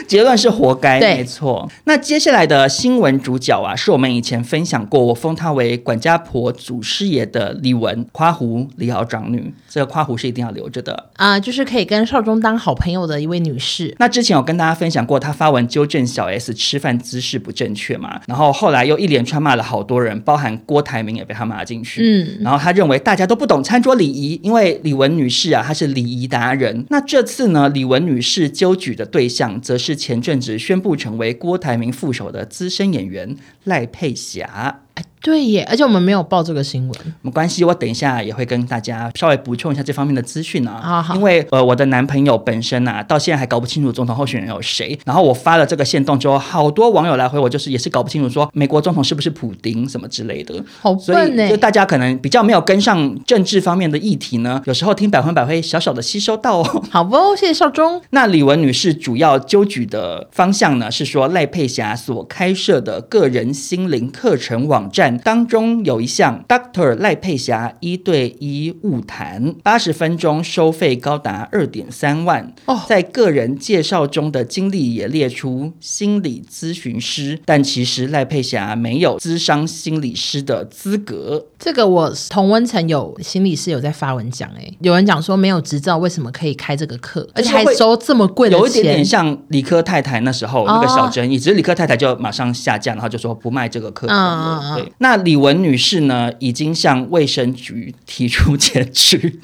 [0.06, 1.68] 结论是活该，没错。
[1.84, 9.52] 那接下来的新闻主角啊，是我们以前分享过，我封她为管家婆祖师爷的李玟夸胡李敖长女。
[9.68, 13.94] 这个夸胡是一定要留着的啊、呃，就是可以跟少中当好朋友的一位女士。
[13.98, 22.00] 那之前有跟大家分享过，她发文纠正小 S 吃饭姿势不正确嘛，然后后来又一连串骂了好多人，包含郭台铭也被她骂进去。
[22.02, 26.86] 嗯，然后她认为大家都不懂餐桌礼仪，因为李玟女士啊，她是礼仪达人。
[26.88, 34.82] 那这次呢，李玟女士纠举的对象则是前阵子宣布成为郭台铭副手的资深演员赖佩霞。
[35.26, 40.80] 对耶，而且我们没有报这个新闻，没关系，我等一下也会跟大家稍微补充一下这方面的资讯啊。
[40.80, 44.96] 好好，因为呃，我的男朋友本身啊，到现在还搞不清楚总统候选人有谁。
[45.04, 50.64] 然后我发了这个线动之后，好多网友来回我，就是也是搞不清楚，说美国总统是不是普丁什么之类的。
[50.80, 56.64] 好笨呢，就大家可能比较没有跟上政治方面的议题呢，有时候听百分百会小小的吸收到哦。
[56.88, 58.00] 好不，谢谢少中。
[58.10, 65.96] 那李文女士主要纠举的方向呢，是说赖佩霞所开设的个人心灵课程网站当中有。
[66.06, 66.94] 一项 Dr.
[66.94, 72.54] 赖佩霞一对一晤谈，八十分钟收费高达二点三万。
[72.66, 81.46] 哦，在个人介绍中的经历也列出心理咨询师，但其实赖佩霞没有咨商心理师的资格。
[81.58, 94.76] 这个我同温层有心理师有在发文讲，哎，有人讲说没有执照为什么可以开这个课，而且还收这么贵的钱，有一点点像理科太太那时候那个小争议，只是理科太太就马上下架，然后就说不卖这个课程了。
[94.76, 96.00] 对，那李文女士。
[96.00, 99.40] 呢，已经向卫生局提出 检举。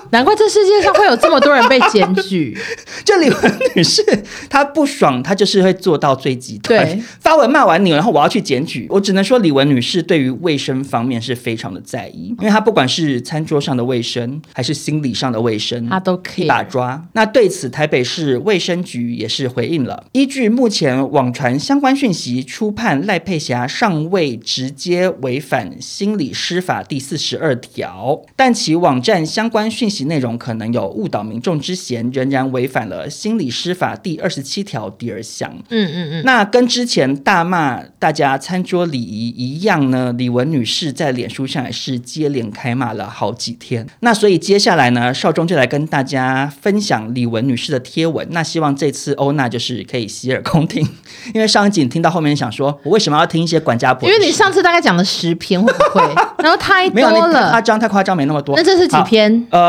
[0.10, 2.56] 难怪这世界上会有这么多人被检举。
[3.04, 4.02] 就李文女士，
[4.48, 6.84] 她不爽，她就是会做到最极端。
[6.84, 8.86] 对，发文骂完你，然后我要去检举。
[8.90, 17.02] 我只能说，李文女士对于卫生方面是非常的在意，因为她不管是餐桌上的卫生，还是心理上的卫生，她都可以一把抓。
[17.12, 35.50] 那对此，台北市卫生局也是回应了，依据目前网传相关讯息，初判赖佩霞尚未直接违反心理师法第四十二条，但其网站相关讯讯息内容可能有误导民众之嫌，仍然违反了心理师法第二十七条第二项。
[35.70, 36.22] 嗯嗯嗯。
[36.26, 43.86] 那跟之前大骂大家餐桌礼仪一样呢，李文女士在脸书上也是接连开骂了好几天。
[44.00, 48.28] 那所以接下来呢，少中就来跟大家分享李文女士的贴文。
[48.32, 50.86] 那希望这次欧娜就是可以洗耳恭听，
[51.32, 54.06] 因为上一集听到后面想说，我为什么要听一些管家婆？
[54.06, 56.02] 因为你上次大概讲了十篇，会不会？
[56.44, 58.54] 然后太多了，夸张，太夸张，没那么多。
[58.54, 59.46] 那这是几篇？
[59.50, 59.67] 呃，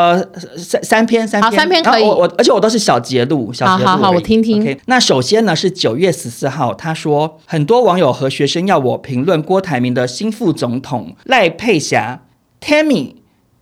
[0.57, 2.03] 三三篇，三篇，三篇可以。
[2.03, 3.87] 我我而且我都是小节录，小节录。
[3.87, 4.63] 好好好，我听听。
[4.63, 12.21] Okay, 那首先呢是九月十四号，他说很多网友和学生要我评论郭台铭的新副总统赖佩霞
[12.59, 13.18] ，Tammy。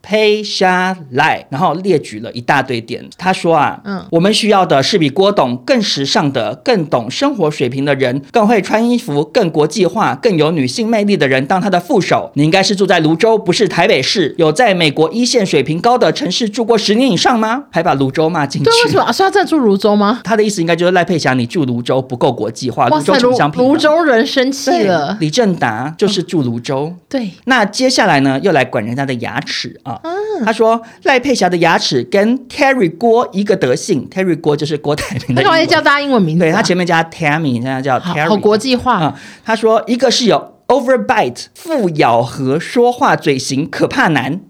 [0.09, 3.05] 黑沙赖，然后列举了一大堆点。
[3.17, 12.31] 他说啊，嗯，我们需要的是比郭董更时尚的、更懂生活水平的人，更会穿衣服、更国际化、更有女性魅力的人当他的副手。
[12.35, 14.33] 你应该是住在泸州，不是台北市。
[14.37, 17.65] 有在美国一线水平高的城市住过十年以上吗？
[17.69, 18.65] 还把泸州骂进去。
[18.65, 19.11] 对，为什么？
[19.11, 20.21] 是他在住泸州吗？
[20.23, 22.87] 他的意思应该就是赖佩霞，你住泸州不够国际化。
[22.87, 23.61] 泸州城乡平。
[23.61, 25.17] 泸州人生气了。
[25.19, 26.77] 李正达就是住泸州。
[26.77, 26.95] 哦。
[27.09, 27.31] 对。
[27.45, 29.96] 那接下来呢，又来管人家的牙齿啊。
[30.03, 30.45] 嗯。
[30.45, 30.81] 他说。
[31.03, 35.43] 赖佩霞的牙齿跟 Terry 郭一个德性，Terry 郭就是郭台铭的。
[35.43, 39.05] 他叫大英文名字，对他前面加 Tammy，现在叫 Terry，好国际化。
[39.05, 39.13] 嗯，
[39.45, 44.41] 他说一个是有 overbite 负咬合说话嘴型可怕男，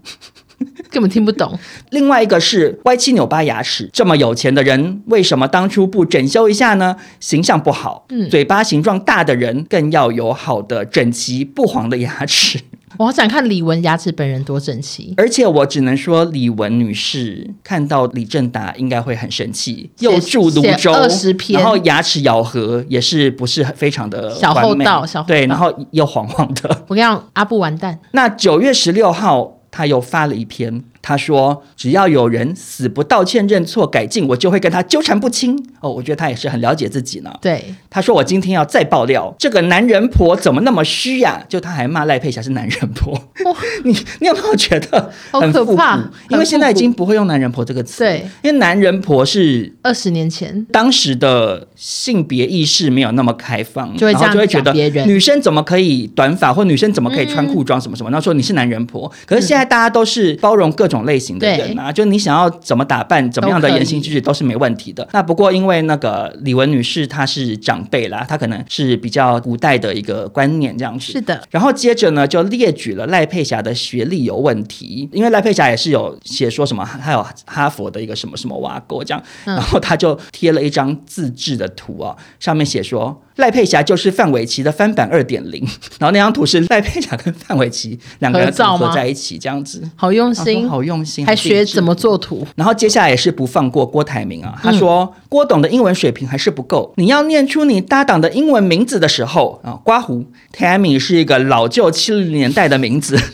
[0.89, 1.60] 根本听不懂。
[1.91, 6.95] 另外一个是歪七扭八牙齿，这么有钱的人为什么当初不整修一下呢？
[7.19, 8.05] 形象不好。
[8.10, 12.60] 嗯，嘴巴形状大的人更要有好的整齐不黄的牙齿。
[12.97, 26.84] 我好想看李玟牙齿本人多整齐，而且我只能说李玟女士看到李正达应该会很生气，又住泸州，二十篇，然后牙齿咬合也是不是非常的小厚道，小对，然后又黄黄的。
[26.88, 28.00] 我跟你讲，阿布完蛋。
[28.12, 30.84] 那九月十六号他又发了一篇。
[31.08, 37.34] 他说：“只要有人死不道歉、认错、改进，我就会跟他纠缠不清。”哦，我觉得他也是很了解自己呢。
[37.41, 43.13] 对，他说：“我今天要再爆料，这个男人婆怎么那么虚呀？”就他还骂赖佩霞是男人婆。
[43.13, 45.98] 哦、 你你有没有觉得很可怕？
[46.30, 48.00] 因为现在已经不会用男人婆这个词。
[48.00, 54.74] 对，因为男人婆是二十年前当时的性别意识没有那么开放，就会就会觉得
[55.06, 58.10] 女生怎么可以短发，或女生怎么可以穿裤装什么什么？
[58.12, 59.10] 然后、说你是男人婆。
[59.26, 61.77] 可是现在大家都是包容各种类型的人。
[61.77, 65.07] 啊，就你想要怎么打扮，怎么样的言行举止都是没问题的。
[65.12, 71.12] 那不过因为那个李文女士她是长辈啦，她可能是比较古代的一个观念这样子。
[71.12, 71.41] 是的。
[71.51, 83.21] 然后接着呢，就列举了赖佩霞的学历有问题，因为赖佩霞也是有写说什么，还有哈佛的一个什么什么挖沟这样，然后他就贴了一张自制的图啊，上面写说。
[83.38, 85.62] 赖佩霞就是范玮琪的翻版二点零，
[85.99, 92.45] 然后那张图是赖佩霞跟范玮琪两个人组合在一起，这样子，好用心，好用心，还学怎么做图。
[92.55, 103.17] 然后接下来也是不放过郭台铭啊，他说、嗯、郭董的英文水平还是不够，你要念出你搭档的英文名字的时候啊，刮胡 Tammy 是一个老旧七零年代的名字。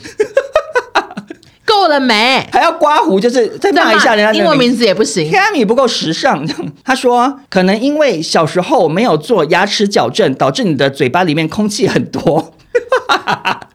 [1.66, 2.46] 够了没？
[2.52, 5.32] 还要刮胡，就是再骂一下人家英文名字也不行。
[5.32, 6.46] Tammy 不够时尚。
[6.84, 12.54] 他说，可能因为小时候没有做牙齿矫正，导致你的嘴巴里面空气很多。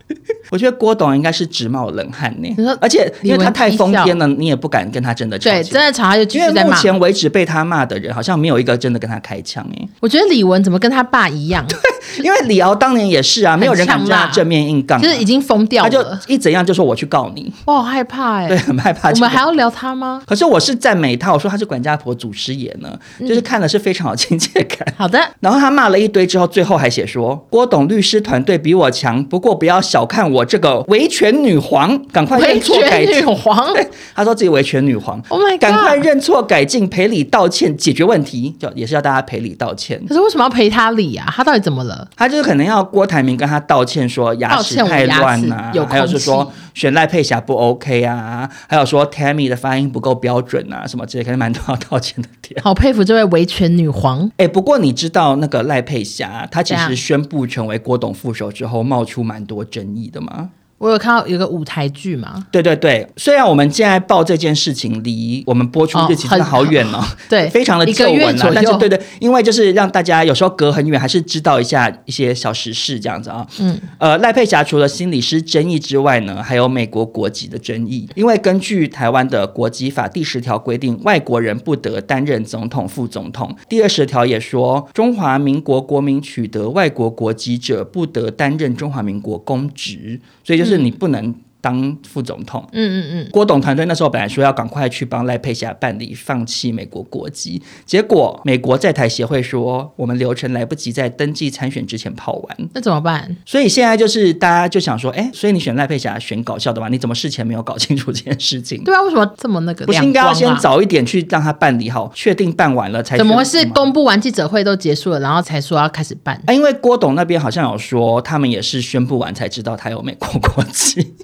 [0.52, 2.54] 我觉得郭董应该是直冒冷汗呢。
[2.58, 5.50] 你说，而且因为他太疯癫了，你也不敢跟他真的吵。
[5.50, 6.62] 对，真的吵他就继续在骂。
[6.62, 9.88] 因为目前为止被他骂的人，好像没有一个真的跟他开枪哎。
[10.00, 11.66] 我觉得李玟怎么跟他爸一样？
[11.70, 15.90] 对，因为李敖当年也是啊，没有人敢跟他正面硬杠，就是已经疯掉了。
[15.90, 18.48] 他就一怎样就说我去告你，我好害怕哎。
[18.48, 19.10] 对，很害怕。
[19.10, 20.22] 我们还要聊他吗？
[20.26, 24.94] 可是我是赞美他，我说他是管家婆祖师爷呢，就是看的是非常有亲切感。
[24.98, 25.20] 好的。
[25.40, 33.20] 然后他骂了一堆之后，最后还写说郭董律师团队比我强，不过不要小看我这个维权女皇，赶快认错改进。
[33.20, 35.22] 女皇，对，他说自己维权女皇。
[35.30, 35.62] Oh my god！
[35.62, 40.02] 赶快认错改进，赔礼道歉，解决问题，就也是要大家赔礼道歉。
[40.08, 41.26] 可是为什么要赔他礼啊？
[41.36, 42.08] 他到底怎么了？
[42.16, 52.62] 他就是可能要郭台铭跟他道歉，说牙齿太乱啊，还有是说选赖佩霞不 OK 啊，还有说 Tammy 的发音不够标准啊，什么之类，可能蛮多要道歉的点。
[52.64, 54.26] 好佩服这位维权女皇。
[54.38, 60.52] 哎、欸，不过你知道那个赖佩霞，她其实宣布成为郭董副手之后，冒出蛮多争议的吗？
[60.80, 62.46] 我有看到有个舞台剧嘛？
[62.52, 68.52] 对对对，虽然我们现在报这件事情离我们播出日期真的好远哦，对，非常的旧闻了。
[68.56, 73.46] 但是对对，因为就是让大家有时候隔很远，还是知道一下一些小时事这样子啊。
[73.60, 78.08] 嗯，呃，赖佩霞除了心理师争议之外呢，还有美国国籍的争议。
[78.16, 83.54] 因为根据台湾的国籍法第十条规定，外国人不得担任总统、副总统。
[83.68, 90.22] 第二十条也说，中华民国国民取得外国国籍者不得担任中华民国公职。
[90.42, 92.68] 所以就是是你不能当副总统。
[92.72, 93.30] 嗯嗯嗯。
[93.32, 103.36] 郭董团队那时候本来说要赶快去帮赖佩霞办理放弃美国国籍，结果美国在台协会说我们流程来不及在登记参选之前跑完，那怎么办？
[103.46, 106.88] 所以现在就是大家就想说，哎，所以你选赖佩霞选搞笑的吧？
[106.90, 108.84] 你怎么事前没有搞清楚这件事情？
[108.84, 109.86] 对啊，为什么这么那个？
[109.86, 113.18] 不是应该要先早一点去让他办理好，确定办完了才？
[113.18, 116.42] 怎么会是公布完记者会都结束了，然后才说要开始办？
[116.46, 121.16] 啊，因为郭董那边好像有说，他们也是宣布完才知道他有美国国籍。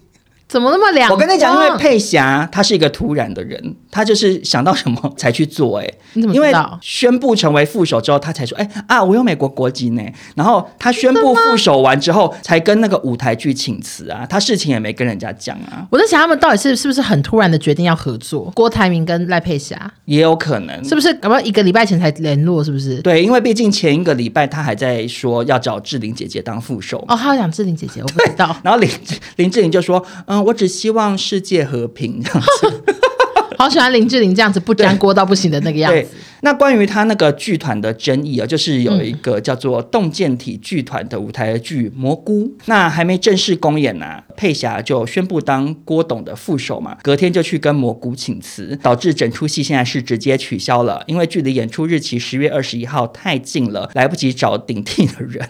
[0.55, 1.11] 怎么那么两？
[1.11, 5.79] 我跟你讲，因为佩霞她是一个突然的人，她就是想到什么才去做。
[5.79, 6.61] 哎，你怎么知道？
[6.61, 10.01] 因为宣布成为副手之后，她才说：“哎啊，我有美国国籍呢。”
[10.33, 14.25] 然后她宣布副手完之后，才跟那个舞台剧请辞啊。
[14.29, 15.85] 她事情也没跟人家讲啊。
[15.89, 18.49] 我在想，他们到底是是不是很突然的决定要合作？
[18.55, 21.13] 郭台铭跟赖佩霞也有可能，是不是？
[21.15, 23.01] 搞不好一个礼拜前才联络，是不是？
[23.01, 27.03] 对，因为毕竟前一个礼拜他还在说要找志玲姐姐当副手。
[27.09, 28.55] 哦，他要讲志玲姐姐，我不知道。
[28.63, 28.89] 然后林
[29.35, 32.83] 林志玲就说：“嗯，我只希望。”世界和平这样子，
[33.57, 36.07] 好喜欢林志玲这样子不沾锅到不行的那个样子。
[36.41, 55.49] 那关于他那个剧团的争议啊，就是有一个叫做洞见体剧团的舞台剧《蘑菇》，那还没正式公演呢，啊，佩霞就宣布当郭董的副手嘛，隔天就去跟蘑菇请辞，导致整出戏现在是直接取消了，因为距离演出日期十月二十一号太近了，来不及找顶替的人。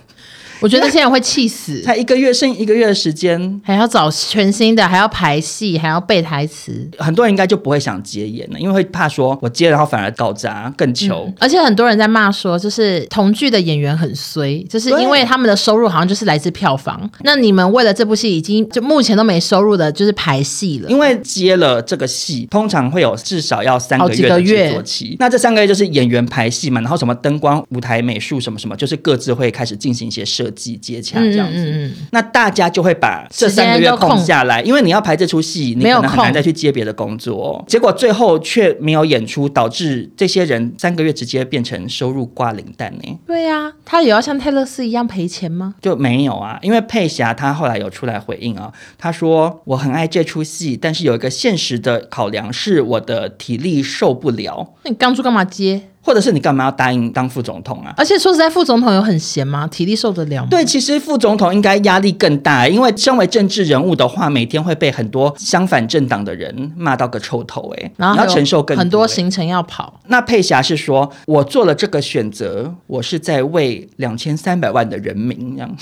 [0.62, 11.26] 我觉得那些人会气死，才一个月，剩一个月的时间，还要找全新的，还要排戏，还要背台词，很多人应该就不会想接演了，因为会怕说我接了，然后反而搞砸，更糗。
[11.28, 11.34] 嗯。
[11.40, 17.10] 而且很多人在骂说，就是同剧的演员很衰，就是因为他们的收入好像就是来自票房。
[17.24, 20.90] 那你们为了这部戏已经就目前都没收入的，就是排戏了。
[20.90, 25.18] 因为接了这个戏，通常会有至少要三个月的制作期。
[25.20, 30.45] 那这三个月就是演员排戏嘛，然后什么灯光、舞台美术什么什么，就是各自会开始进行一些设。
[30.52, 37.64] 集接洽这样子，嗯嗯嗯，那大家就会把这三个月空下来，因为你要排这出戏，你可能很难再去接别的工作。
[37.68, 43.20] 结果最后却没有演出，导致这些人三个月直接变成收入挂零蛋呢？
[43.26, 45.76] 对呀、啊，他也要像泰勒斯一样赔钱吗？
[45.82, 54.74] 就没有啊，因为佩霞她后来有出来回应啊，她说我很爱这出戏，但是有一个现实的考量是我的体力受不了。
[54.84, 55.82] 那你当初干嘛接？
[56.06, 57.92] 或者是你干嘛要答应当副总统啊？
[57.98, 59.66] 而且说实在，副总统有很闲吗？
[59.66, 60.48] 体力受得了吗？
[60.52, 70.00] 对，其实副总统应该压力更大，因为身为政治人物的话，每天会被很多相反政党的人骂到个臭头，哎，然后要承受更多很多行程要跑。
[70.06, 75.76] 那佩霞是说，我做了这个选择，我是在为两千三百万的人民，这样，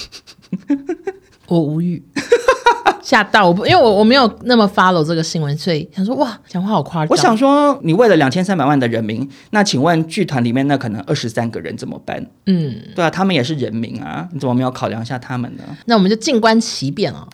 [1.47, 2.01] 我无语。
[3.03, 7.07] 吓到我不，因为我我没有那么 follow 这个新闻，所以想说哇，讲话好夸张。
[7.09, 12.25] 我想说，你为了两千三百万的人民，那请问剧团里面那可能二十三个人怎么办？
[12.45, 15.63] 嗯，对啊，他们也是人民啊，你怎么没有考量一下他们呢？
[15.85, 17.27] 那我们就静观其变了。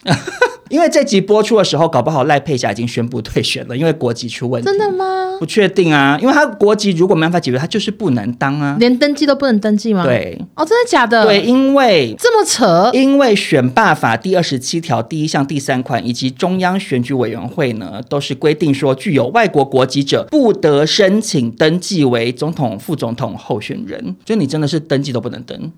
[0.69, 4.65] 因为这集播出的时候，搞不好赖佩霞已经宣布退选了，因为国籍出问题。
[4.65, 5.35] 真的吗？
[5.39, 10.03] 不确定啊，因为他国籍如果没办法解决，他就是不能当啊，连登记都不能登记吗？
[10.03, 11.25] 对，哦，真的假的？
[11.25, 25.71] 对，因为这么扯，因为选罢法第二十七条第一项第三款以及中央选举委员会呢，都是规定说，具有外国国籍者不得申请登记为总统、副总统候选人，就你真的是登记都不能登。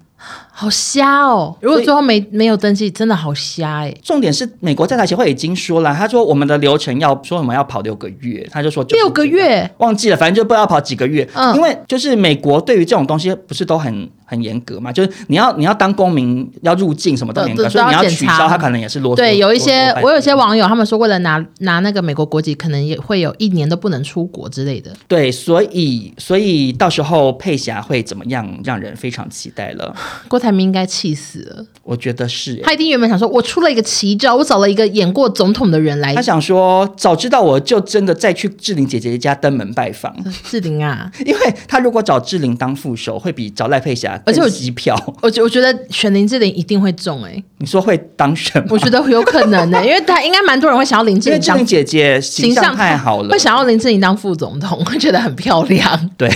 [0.51, 1.55] 好瞎哦！
[1.59, 3.95] 如果最后没没有登记，真的好瞎哎。
[4.03, 11.27] 重点是美国在台协会已经说了，他说我们的流程要说什么要跑六个月，他就说六个月忘记了，反正就不知道跑几个月。
[11.33, 14.09] 嗯，因为就是美国对于这种东西不是都很。
[14.31, 19.17] 很严格嘛，就是你要你要当公民要入境什么都严格，所以你要取消他可能也是啰嗦。
[19.17, 24.89] 对，有一些我有些网友他们说，为了拿拿那个美国国籍，可能也会有一年都不能出国之类的。
[25.05, 29.93] 对，所以所以到时候佩霞会怎么样，让人非常期待了。
[30.29, 32.55] 郭台铭应该气死了，我觉得是。
[32.63, 36.15] 他一定原本想说，我出了一个奇招，我找了一个演过总统的人来。
[36.15, 40.15] 他想说，早知道我就真的再去志玲姐姐家登门拜访。
[40.45, 44.95] 志玲啊， 因为他如果找志玲当副手，会比找赖佩霞而且有机票。
[45.21, 48.67] 我觉我觉得选林志玲一定会中哎、欸，你说会当选吗？
[48.71, 56.09] 我觉得有可能呢、欸，因为他应该蛮多人会想要林志玲，志玲姐姐形象太好了，会想要林志玲当副总统，会觉得很漂亮。
[56.17, 56.29] 对。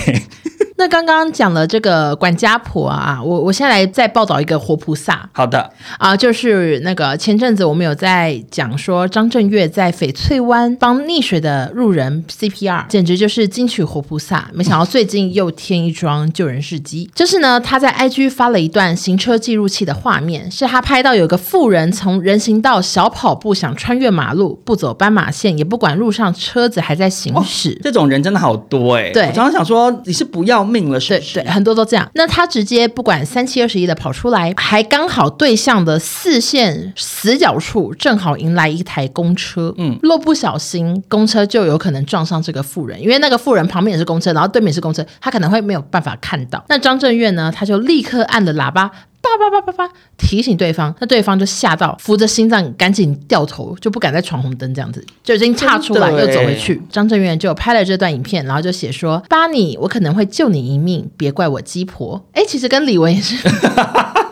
[0.78, 5.26] 那刚刚讲了这个管家婆啊，我我现在来再报道一个活菩萨。
[5.32, 14.50] 好的啊，就是那个前阵子我们有在讲说张震岳在翡翠湾帮溺水的路人 CPR，简直就是金曲活菩萨。
[14.52, 27.70] 没想到最近又添一桩救人事迹，就是呢他在 IG 发了一段行车记录器的画面，是他拍到有个妇人从人行道小跑步想穿越马路，不走斑马线，也不管路上车子还在行驶。
[27.70, 29.12] 哦，这种人真的好多哎、欸。
[29.12, 30.65] 对，我常常想说你是不要。
[30.66, 31.34] 命了，是不是？
[31.34, 32.10] 对对，很多都这样。
[32.14, 46.64] 那他直接不管三七二十一的跑出来，还刚好对向的四线死角处正好迎来一台公车，嗯，若不小心，公车就有可能撞上这个妇人，因为那个妇人旁边也是公车，然后对面是公车，他可能会没有办法看到。
[46.68, 48.90] 那张震岳呢，他就立刻按了喇叭。
[49.38, 56.80] 叭叭叭叭叭，提醒对方，那对方就吓到，扶着心脏赶紧掉头，就不敢再闯红灯，这样子就已经岔出来又走回去。
[56.90, 63.36] 张震岳就拍了这段影片，然后就写说：“巴尼，我可能会救你一命，别怪我鸡婆。”哎，其实跟李玟也是。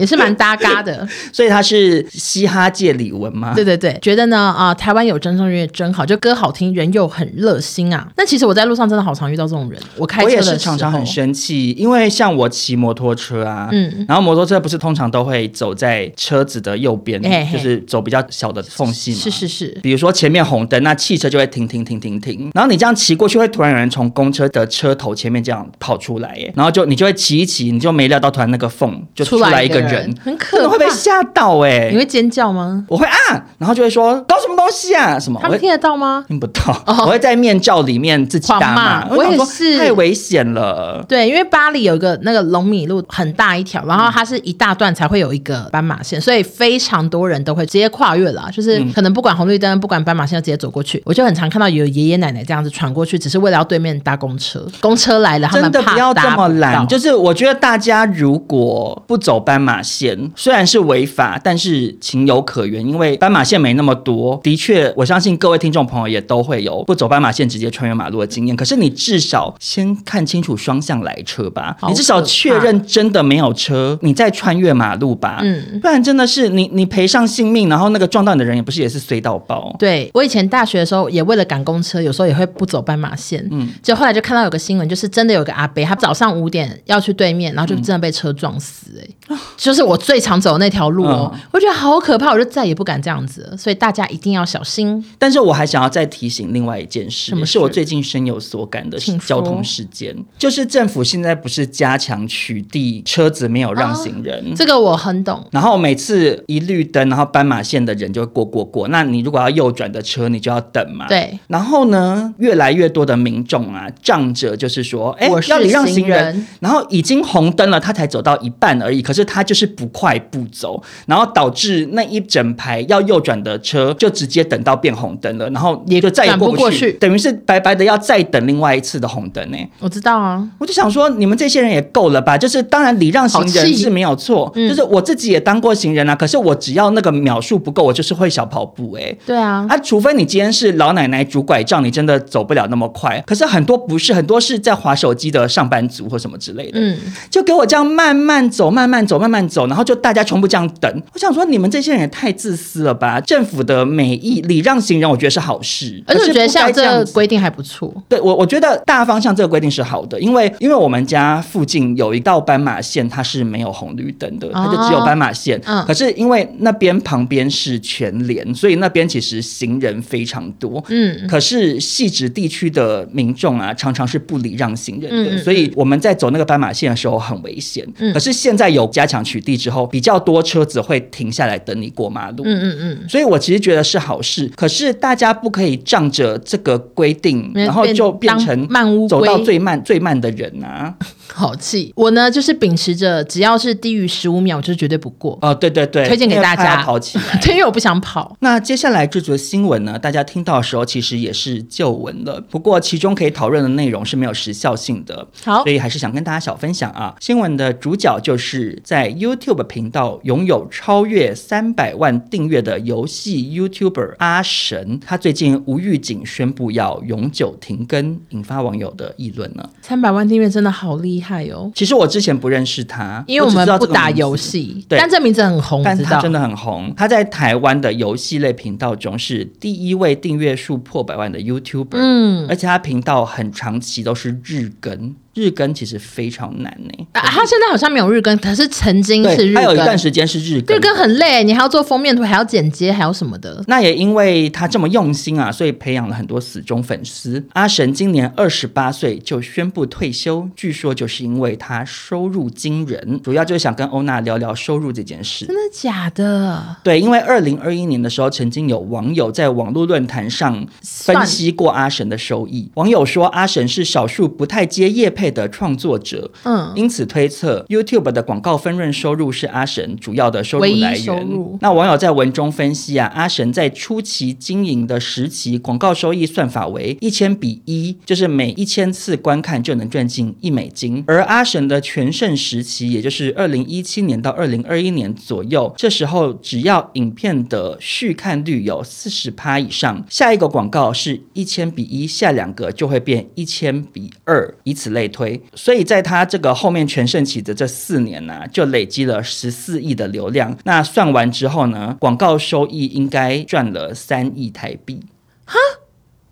[0.00, 3.52] 也是蛮搭嘎的，所以他是嘻哈界李玟吗？
[3.54, 8.08] 对对对，觉得呢啊、呃，台湾有张震岳真好，就歌好听，人又很热心啊。
[8.16, 17.50] 那其实我在路上真的好常遇到这种人，我开车的时候，我也是常常很生气，因为像我骑摩托车啊，嗯，然后摩托车不是通常都会走在车子的右边，嘿嘿。
[17.52, 29.89] 就是走比较小的缝隙嘛，是是是，比如说前面红灯，那汽车就会停停停停停，然后你这样骑过去，会突然有人从公车的车头前面这样跑出来耶，然后就你就会骑一骑，你就没料到突然那个缝就出来一个人。
[29.90, 31.90] 人很可能会被吓到哎、欸！
[31.90, 32.84] 你会尖叫吗？
[32.88, 35.40] 我会啊，然后就会说搞什么东西啊什么？
[35.42, 36.24] 他们听得到吗？
[36.28, 36.60] 听不到。
[36.86, 39.08] Oh, 我会在面罩里面自己大骂。
[39.08, 41.04] 我也是，太危险了。
[41.08, 51.02] 对，因为巴黎有一个那个龙米路很大一条，然后它是一大段才会有一个斑马线，所以非常多人都会直接跨越了，就是可能不管红绿灯，不管斑马线，就直接走过去。
[51.04, 54.64] 我就很常看到有爷爷奶奶这样子闯过去，只是为了要对面搭公车。
[54.80, 56.86] 公车来了，他们真的不要这么懒。
[56.86, 64.38] 就是我觉得大家如果不走斑马线，虽然是违法，但是情有可原，因为斑马线没那么多。
[64.42, 68.56] 的确，我相信各位听众朋友也都会有不走斑马线直接穿越马路的经验。
[68.56, 75.40] 可是你至少先看清楚双向来车吧，你至少确认真的没有车，你再穿越马路吧。
[75.42, 79.74] 嗯，不然真的是你你赔上性命，然后那个撞到你的人也不是也是衰到爆。
[79.78, 83.46] 对，我以前大学的时候也为了赶公车，有时候也会不走斑马线。
[83.50, 89.02] 嗯，就后来就看到有个新闻，就是真的有个阿伯，他早上五点要去对面，然后就真的被车撞死、欸。
[89.02, 90.90] 哎、嗯，就是我最常走的那条。
[90.90, 93.56] 路哦，嗯、我觉得好可怕，我就再也不敢这样子了。
[93.56, 95.04] 所以大家一定要小心。
[95.18, 105.46] 但是我还想要再提醒另外一件事，什么是我最近深有所感的交通事件，就是政府现在不是加强取缔车子没有让行人，哦，这个我很懂。
[105.52, 108.88] 然后每次一绿灯，然后斑马线的人就会过过过。
[108.88, 111.06] 那你如果要右转的车，你就要等嘛。
[111.06, 111.38] 对。
[111.46, 120.80] 然后呢，越来越多的民众啊，仗着就是说，哎，要礼让行人，然后已经红灯了，他才走到一半而已，可是他就是不快不走。
[121.06, 129.58] 然后导致那一整排要右转的车就直接等到变红灯了，然后也就再也过不去，等于是白白的要再等另外一次的红灯呢。
[129.80, 132.38] 我知道啊，我就想说，你们这些人也够了吧？
[132.38, 136.14] 就是当然礼让行人是没有错，嗯、就是我自己也当过行人啊。
[136.14, 139.16] 可是我只要那个秒数不够，我就是会小跑步哎。
[139.26, 143.20] 对啊，啊，除非你今天是老奶奶拄拐杖，你真的走不了那么快。
[143.26, 146.98] 可是很多不是，很多是在划手机的上班族或什么之类的，嗯，
[147.30, 150.60] 就给我这样慢慢走，慢慢走，慢慢走，然后就大家全部这样。
[150.80, 153.20] 等，我想说你们这些人也太自私了吧！
[153.20, 157.92] 政府的美意礼让行人，我觉得是好事，而且我觉得像这个规定还不错。
[158.08, 165.60] 对我，我觉得大方向这个规定是好的，因为因为我们家附近有一道斑马线，它是没有红绿灯的，它就只有斑马线。
[165.86, 170.82] 可是因为那边旁边是全联，所以那边其实行人非常多。
[170.88, 177.86] 嗯，可是汐止地区的民众啊，常常是不礼让行人的，嗯、所以我们在走那个斑马线的时候很危险。
[177.98, 180.40] 嗯、可是现在有加强取缔之后，比较多。
[180.50, 184.50] 车子会停下来等你过马路，嗯嗯嗯，所以我其实觉得是好事。
[184.56, 190.92] 可是大家不可以仗着这个规定，然后就变成慢走到最慢最慢的人啊！
[191.32, 191.92] 好气！
[191.94, 195.38] 我呢就是秉持着只要是低于十五秒，就是绝对不过。
[195.42, 198.36] 哦，对对对，推荐给大家跑起来， 对，因为我不想跑。
[198.40, 207.14] 那接下来这则新闻呢，大家听到的时候其实也是旧闻了，不过其中可以讨论的内容是没有时效性的，好，所以还是想跟大家小分享啊。
[207.20, 219.68] 新闻的主角就是在 YouTube 频道拥拥有超越三百万订阅的游戏 YouTuber 阿神，他最近无预警宣布要永久停更，引发网友的议论呢。
[219.82, 221.19] 三百万订阅真的好厉害
[221.50, 221.70] 哦！
[221.74, 226.92] 其实我之前不认识他，因为我们不打游戏，对，但这名字很红，但他真的很红。
[226.96, 235.14] 他在台湾的游戏类频道中是第一位订阅数破百万的 YouTuber，嗯，而且他频道很长期都是日更。
[235.34, 237.06] 日更其实非常难呢。
[237.12, 239.62] 啊，他现在好像没有日更，可是曾经是日更。
[239.62, 240.76] 他有一段时间是日更。
[240.76, 243.62] 日更很累，你还要做封面图，还要剪接，还有什么的。
[243.68, 247.42] 那也因为他这么用心啊，所以培养了很多死忠粉丝。
[247.52, 253.20] 阿神今年二十八岁就宣布退休，据说就是因为他收入惊人。
[253.22, 255.46] 主要就是想跟欧娜聊聊收入这件事。
[255.46, 256.76] 真的假的？
[256.82, 262.68] 对，因为二零二一年的时候，曾经有网友在网络论坛上分析过阿神的收益。
[262.74, 265.19] 网友说，阿神是少数不太接业配。
[265.20, 266.30] 配的创作者。
[266.44, 271.28] 嗯，因此推测 YouTube 的广告分润收入是阿神主要的收入来源。
[271.60, 281.04] 那网友在文中分析啊，阿神在初期经营的时期，广告收益算法为一千比一，就是每一千次观看就能赚进一美金。
[281.06, 295.40] 而阿神的全盛时期，也就是二零一七年到二零二一年左右，这时候只要影片的续看率有四十趴以上，下一个广告是一千比一，下两个就会变一千比二，以此类推。
[295.54, 300.56] 所以在他这个后面全盛期的这四年呢、啊，就累积了十四亿的流量。
[300.64, 305.04] 那算完之后呢，广告收益应该赚了三亿台币。
[305.44, 305.58] 哈，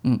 [0.03, 0.19] 嗯，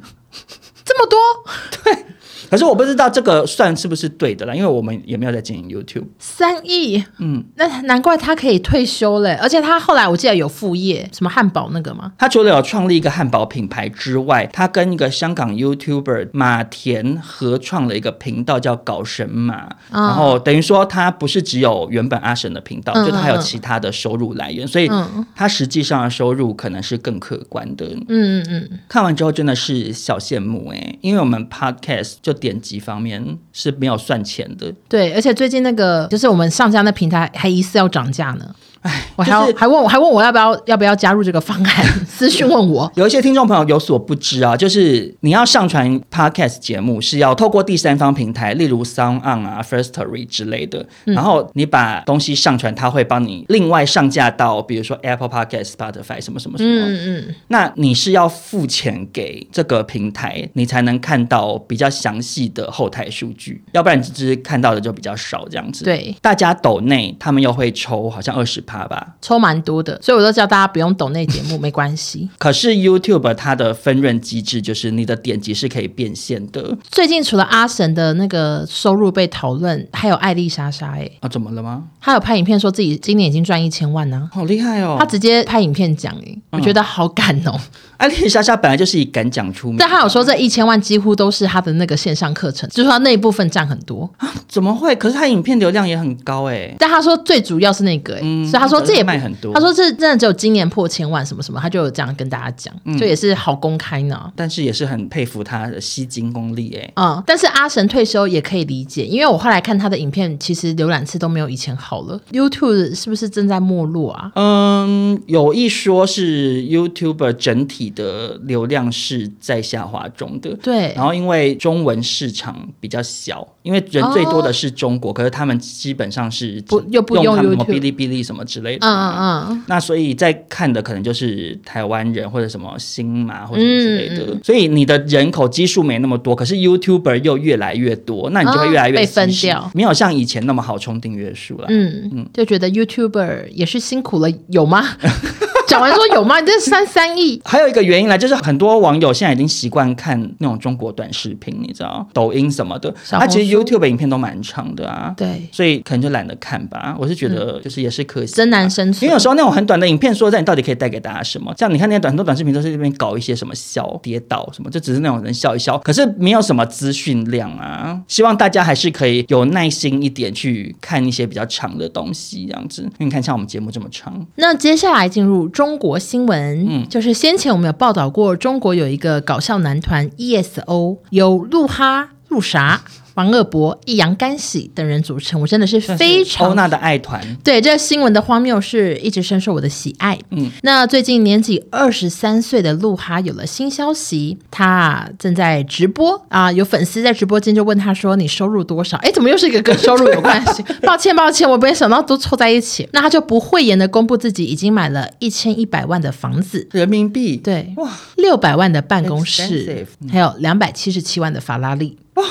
[0.85, 1.17] 这么多？
[1.83, 2.05] 对。
[2.49, 6.05] 可是我不知道这个算是不是对的啦，因为我们也没有在经营 YouTube。
[6.19, 9.37] 三亿，嗯，那难怪他可以退休嘞。
[9.41, 12.11] 而且他后来我记得有副业，什么汉堡那个吗？
[12.17, 24.89] 他除了有创立一个汉堡品牌之外，他跟一个香港 YouTuber 马田合创了一个频道叫搞神马，嗯、然后等于说他不是只有原本阿神的频道，嗯、就他还有其他的收入来源，所以
[25.35, 27.85] 他实际上的收入可能是更可观的。
[28.07, 32.28] 嗯嗯嗯，看完之后真的是小羡慕哎、欸，因为我们 Podcast 就。
[32.33, 38.55] 点击方面是没有算钱的，对，而且最近那个就是我们上架那平台还疑似要涨价呢。
[38.81, 41.85] 哎，我还要、就是、还问我还问我要不要要不要加入这个方案？
[42.07, 42.89] 私讯问我。
[42.95, 56.85] 有一些听众朋友有所不知啊，就是你要上传 Podcast 节目是要透过第三方平台，例如 Sound On 啊、Firstory 之类的，嗯、然后你把东西上传，他会帮你另外上架到，比如说 Apple Podcast、Spotify 什么什么什么。
[56.85, 57.35] 嗯嗯。
[57.49, 65.83] 那你是要付钱给这个平台，你才能看到比较详细的后台数据，要不然你只是看到的就比较少这样子。
[65.83, 68.63] 对，大家抖内他们又会抽，好像二十。
[68.69, 72.29] 怕吧，抽蛮多的，所以我都叫大家不用懂那节目， 没关系。
[72.37, 76.77] 可是 YouTube 它的分润机制就是你的点击是可以变现的。
[76.91, 81.85] 最近除了阿神的那个收入被讨论，还有艾丽莎莎，哎，啊，怎么了吗？
[81.99, 84.97] 他有拍影片说自己今年已经赚一千万呢，好厉害哦！
[84.99, 87.59] 他直接拍影片讲，哎，我觉得好感哦。
[87.97, 94.31] 艾丽莎莎本来就是以敢讲出名，但他有说这一千万几乎都是他的那个线上课程，就是说他那一部分占很多啊？
[94.47, 94.95] 怎么会？
[94.95, 96.73] 可是他影片流量也很高哎。
[96.79, 98.19] 但他说最主要是那个哎。
[98.23, 99.53] 嗯他说这也卖很多。
[99.53, 104.31] 他说这真的只有今年破千万什么什么，他就有这样跟大家讲，嗯、也是好公开呢。
[104.35, 106.91] 但是也是很佩服他的吸金功力哎。
[106.95, 112.19] 嗯，但是阿神退休也可以理解，因为我后来看他的影片，其实浏览次都没有以前好了。
[112.31, 114.31] YouTube 是不是正在没落啊？
[114.35, 120.55] 嗯，有一说是 YouTuber 整体的流量是在下滑中的。
[120.61, 120.93] 对。
[120.95, 141.65] 然后因为中文市场比较小，因为人最多的是中国，哦、可是他们基本上是不又不用 YouTube 哔哩哔哩什么之类的，嗯嗯嗯，那所以在看的可能就是台湾人或者什么新马或者之类的，嗯、所以你的人口基数没那么多，可是 YouTuber 又越来越多，那你就会越来越、哦、被分掉，没有像以前那么好冲订阅数了。
[141.69, 144.85] 嗯嗯，就觉得 YouTuber 也是辛苦了，有吗？
[145.79, 146.41] 讲完说有吗？
[146.41, 155.13] 你这三三亿，还有一个原因呢，就是很多网友现在已经习惯看那种中国短视频，你知道，抖音什么的，它其实 YouTube 影片都蛮长的啊。
[155.15, 156.97] 对，所以可能就懒得看吧。
[156.99, 159.03] 我是觉得就是也是可惜，真难生存。
[159.05, 161.53] 因为有时候那种很短的影片，说实在你到底可以带给大家什么？
[161.57, 167.97] 像你看那些短很多短视频都是这边搞一些什么笑跌倒什么，就只是那种人笑一笑，可是没有什么资讯量啊。
[168.09, 172.81] 希望大家还是可以有耐心一点去看一些比较长的东西，这样子。
[172.81, 175.47] 因为你看像我们节目这么长，那接下来进入。
[175.49, 182.81] 中国新闻，嗯，就是先前我们有报道过，中国有一个搞笑男团 ESO，有鹿哈、鹿啥。
[183.19, 187.21] 王二博、易烊干玺等人组成，我真的是非常欧娜的爱团。
[187.43, 190.17] 对，这个新闻的荒谬是一直深受我的喜爱。
[190.29, 200.63] 嗯，那最近年仅二十三岁的鹿哈有了新消息，他正在直播啊，有粉丝在直播间就问他说：“你收入多少？”哎，怎么又是一个跟收入有关系？
[200.83, 202.87] 抱歉，抱歉，我没想到都凑在一起。
[202.93, 207.35] 那他就不讳言的公布自己已经买了一千一百万的房子，人民币。
[207.35, 211.97] 对，哇，六百万的办公室，还有两百七十七万的法拉利。
[212.13, 212.23] 哇。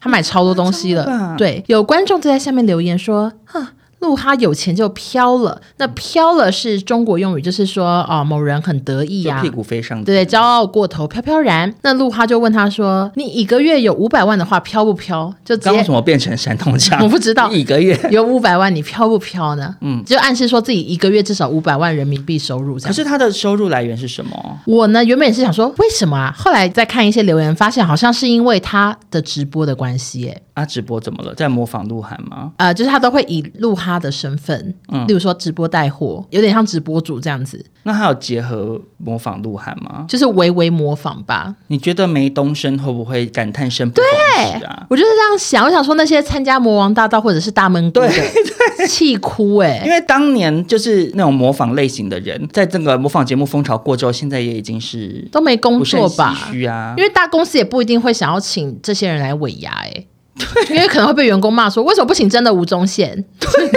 [0.00, 3.66] 他买超多东西了，对，有观众就在下面留言说，哼。
[4.00, 11.72] 鹿哈有钱就飘了，那飘了是中国用语，就是说哦，某人很得意啊，屁股飞上，对，骄傲过头，飘飘然。
[11.82, 17.00] 那鹿哈就问他说：“你一个月有五百万的话，飘不飘？”就刚为什么变成山东腔？
[17.04, 17.50] 我不知道。
[17.50, 19.74] 一个月有五百万，你飘不飘呢？
[19.80, 22.78] 嗯，就暗示说自己一个月至少五百万人民币收入。
[22.78, 24.60] 可是他的收入来源是什么？
[24.66, 26.34] 我呢，原本也是想说为什么啊？
[26.36, 30.42] 后来再看一些留言，发现好像是因为他的直播的关系，哎。
[30.56, 31.34] 啊，直播怎么了？
[31.34, 32.50] 在模仿鹿晗吗？
[32.56, 37.64] 呃，就是他都会以鹿哈的身份，嗯，例如说直播带货，有点像直播主这样子。
[37.84, 40.04] 那他有结合模仿鹿晗吗？
[40.08, 41.54] 就是微微模仿吧。
[41.68, 44.86] 你觉得梅东升会不会感叹声不逢时啊？
[44.90, 45.64] 我就是这样想。
[45.64, 49.86] 我想说那些参加魔王大道或者是大闷锅的，对，气哭哎、欸！
[49.86, 56.34] 因为当年就是那种模仿类型的人，在这个模仿节目风潮过之后，现在也已经是都没工作吧？
[56.50, 60.06] 需啊，因为大公司也不一定会想要请这些人来尾牙哎、欸。
[60.38, 63.24] 对， 因为可能会被员工骂说，为什么不请真的吴宗宪？
[63.40, 63.68] 对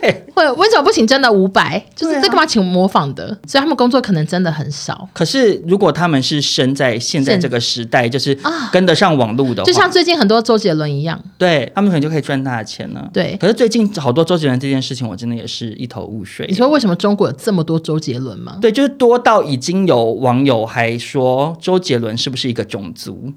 [0.00, 1.82] 对，或为什么不请真的伍佰？
[1.94, 3.26] 就是这干嘛请模仿的？
[3.46, 5.08] 所以他们工作可能真的很少。
[5.12, 8.36] 可是如果他们是生在现在这个时代，就是
[8.72, 13.08] 跟得上网络的话，就像最近很多周杰伦一样，对他们可能就可以赚大钱了。
[13.12, 16.46] 对，可是最近好多周杰伦这件事情，我真的也是一头雾水。
[16.48, 18.58] 你说为什么中国有这么多周杰伦吗？
[18.60, 23.32] 对，就是多到已经有网友还说周杰伦是不是一个种族？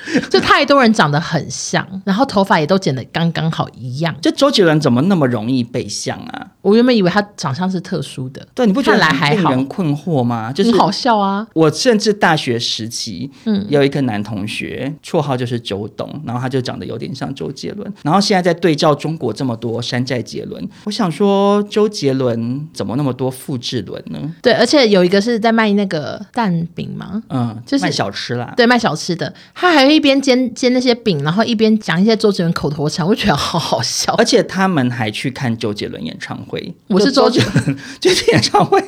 [0.30, 4.14] 就太多人长得很像，然后头发也都剪得刚刚好一样。
[4.22, 6.51] 这周杰伦怎么那么容易被像啊？
[6.62, 10.52] 我原本以为他长相是特殊的，对，你不觉得来还令人困惑吗？
[10.52, 11.46] 就是很好笑啊！
[11.54, 17.92] 我甚至大学时期，嗯，有一个男同学，绰号就是周董，然后他就长得有点像周杰伦。
[18.02, 24.34] 然后现在在对照中国这么多山寨杰伦，我想说周杰伦怎么那么多复制伦呢？
[24.40, 27.22] 对，而且有一个是在卖那个蛋饼吗？
[27.28, 34.14] 嗯，就是卖小吃啦，对，卖小吃的，他还会一边煎煎那些饼，然后一边讲一些周杰伦口头禅，我觉得好好笑。
[34.14, 36.51] 而且他们还去看周杰伦演唱会，
[36.88, 38.82] 我是周杰伦， 就是演唱会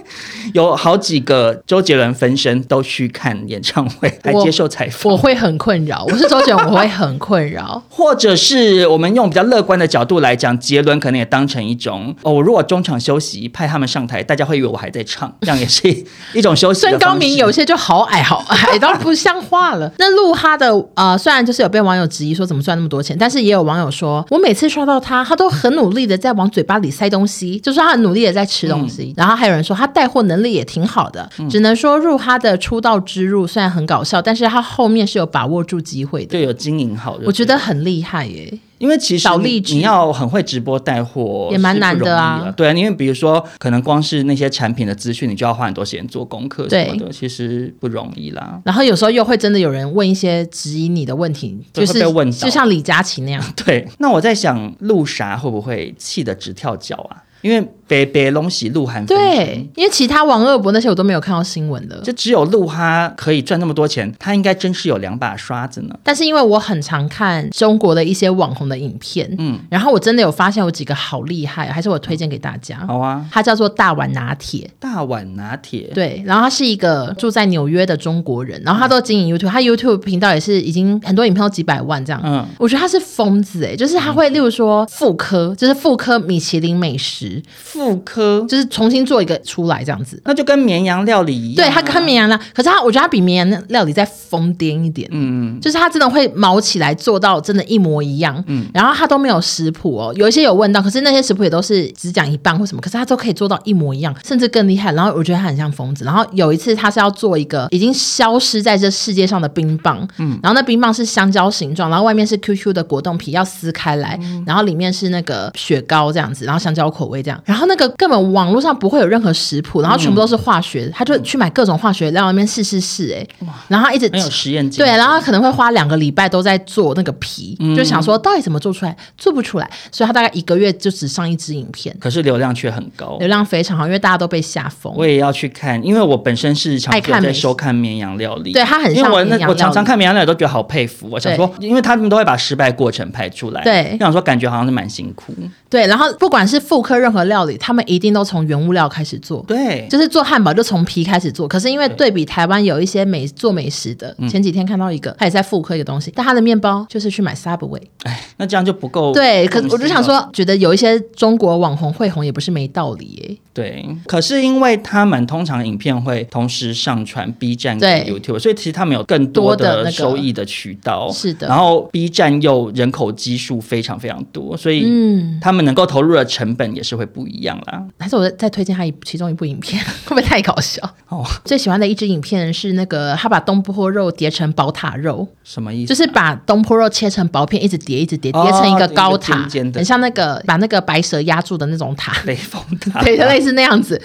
[0.53, 6.05] 有好几个周杰伦分身都去看演唱会，还接受采访，我会很困扰。
[6.09, 7.83] 我是周杰伦，我会很困扰。
[7.89, 15.89] 或者是我们用比较乐观的角度来讲，杰伦可能也当成一种哦，我如果中场休息派他们上台，大家会以为我还在唱，这样也是
[16.33, 16.81] 一种休息。
[16.81, 19.91] 身高明有些就好矮，好矮到不像话了。
[19.99, 29.05] 那鹿哈的呃，虽然就是有被网友质疑说怎么赚那么多钱，但是也有网友说，我每次刷到他，他都很努力的在往嘴巴里塞东西，就是他很努力的在吃东西。
[29.05, 38.59] 嗯、然后还有人说他带货能力也挺好的，嗯、只能说入他的出道之路虽然很搞笑，但是他后面是有把握住机会的，对，有经营好的，我觉得很厉害耶。
[38.79, 42.53] 因为其实你，你要很会直播带货也蛮难的啊。
[42.55, 48.61] 对啊，因为比如说，可能光是那些产品的资讯，你就要花很多时间做功课什么的，其实不容易啦。
[48.65, 53.43] 然后有时候又会真的有人问一些质疑你的问题，就是被问就像李佳琦那样。
[53.65, 57.23] 对，那我在想，鹿啥会不会气得直跳脚啊？
[57.45, 65.95] 因为北北龙喜鹿晗，对，因为其他王二博那些我都没有看到新闻的，就只有鹿哈可以赚那么多钱，他应该真是有两把刷子呢。
[66.03, 72.79] 但是因为我很常看中国的一些网红的影片，嗯，然后我真的有发现有几个好厉害，还是我推荐给大家。
[72.87, 87.34] 好啊，他叫做大碗拿铁，大碗拿铁，对，然后他是一个住在纽约的中国人，然后他都经营 YouTube，他 YouTube 频道也是已经很多影片都几百万这样，嗯，我觉得他是疯子哎，就是他会例如说妇科，就是妇科米其林美食。
[87.57, 91.57] 复刻就是重新做一个出来这样子，那就跟绵羊料理一样。
[91.57, 95.09] 对，它跟绵羊料，可是它我觉得它比绵羊料理再疯癫一点。
[95.13, 98.43] 嗯，就是它真的会毛起来做到真的一模一样。
[98.47, 104.93] 嗯，然后它都没有食谱哦，有一些有问到，可是那些食谱也都是只讲一半或什么，可是它都可以做到一模一样，甚至更厉害。
[104.93, 106.05] 然后我觉得它很像疯子。
[106.05, 117.24] 然后有一次他是要做一个已经消失在这世界上的冰棒，嗯，然后那冰棒是香蕉形状，然后外面是 QQ 的果冻皮，要撕开来，然后里面是那个雪糕这样子，然后香蕉口味。
[117.25, 123.27] 这样，然后那个根本网络上不会有任何食谱，然后全部都是化学，嗯、他就去买各种化学料，那边试试试，哎，
[123.69, 134.93] 然后他一直没有实验对，然后他可能会花两个礼拜都在做那个皮，嗯、就想说到底怎么做出来，做不出来，所以他大概一个月就只上一支影片，可是流量却很高，流量非常好，因为大家都被吓疯。
[134.97, 145.35] 我也要去看，因为我本身是常看在收看绵羊料理，对他很像绵羊，我常常看绵羊料理都觉得好佩服，我想说，因为他们都会把失败过程拍出来，对，我想说感觉好像是蛮辛苦，
[145.75, 151.49] 对，然后不管是复刻任何料理，他们一定都从原物料开始做，对，就是做汉堡就从皮开始做。
[151.49, 159.13] 可是因为对比台湾有一些美做美食的，前几天看到一个，他也在复刻一个东西，但他的面包就是去买 Subway， 哎，那这样就不够。
[159.13, 163.37] 对，可我就想说，觉得有一些中国网红会红也不是没道理耶。
[163.53, 171.11] 对，可是因为他们通常影片会同时上传 B 站跟 YouTube，所以其实他们有更多的收益的渠道。
[171.13, 177.59] 是的，然后 B 站又人口基数非常非常多，所以嗯，他们能够投入的成本也是会不一样。
[177.67, 177.83] 啦。
[177.99, 180.83] 还是我再推荐他一其中一部影片， 会不会太搞笑？
[181.09, 185.89] 哦，最喜欢的一支影片是那个他把东坡肉叠成宝塔肉，什么意思？
[185.89, 194.01] 就是把东坡肉切成薄片，一直叠，一直叠，叠成一个高塔，哦、很像那个把那个白蛇压住的那种塔，雷峰塔，对，类似那样子。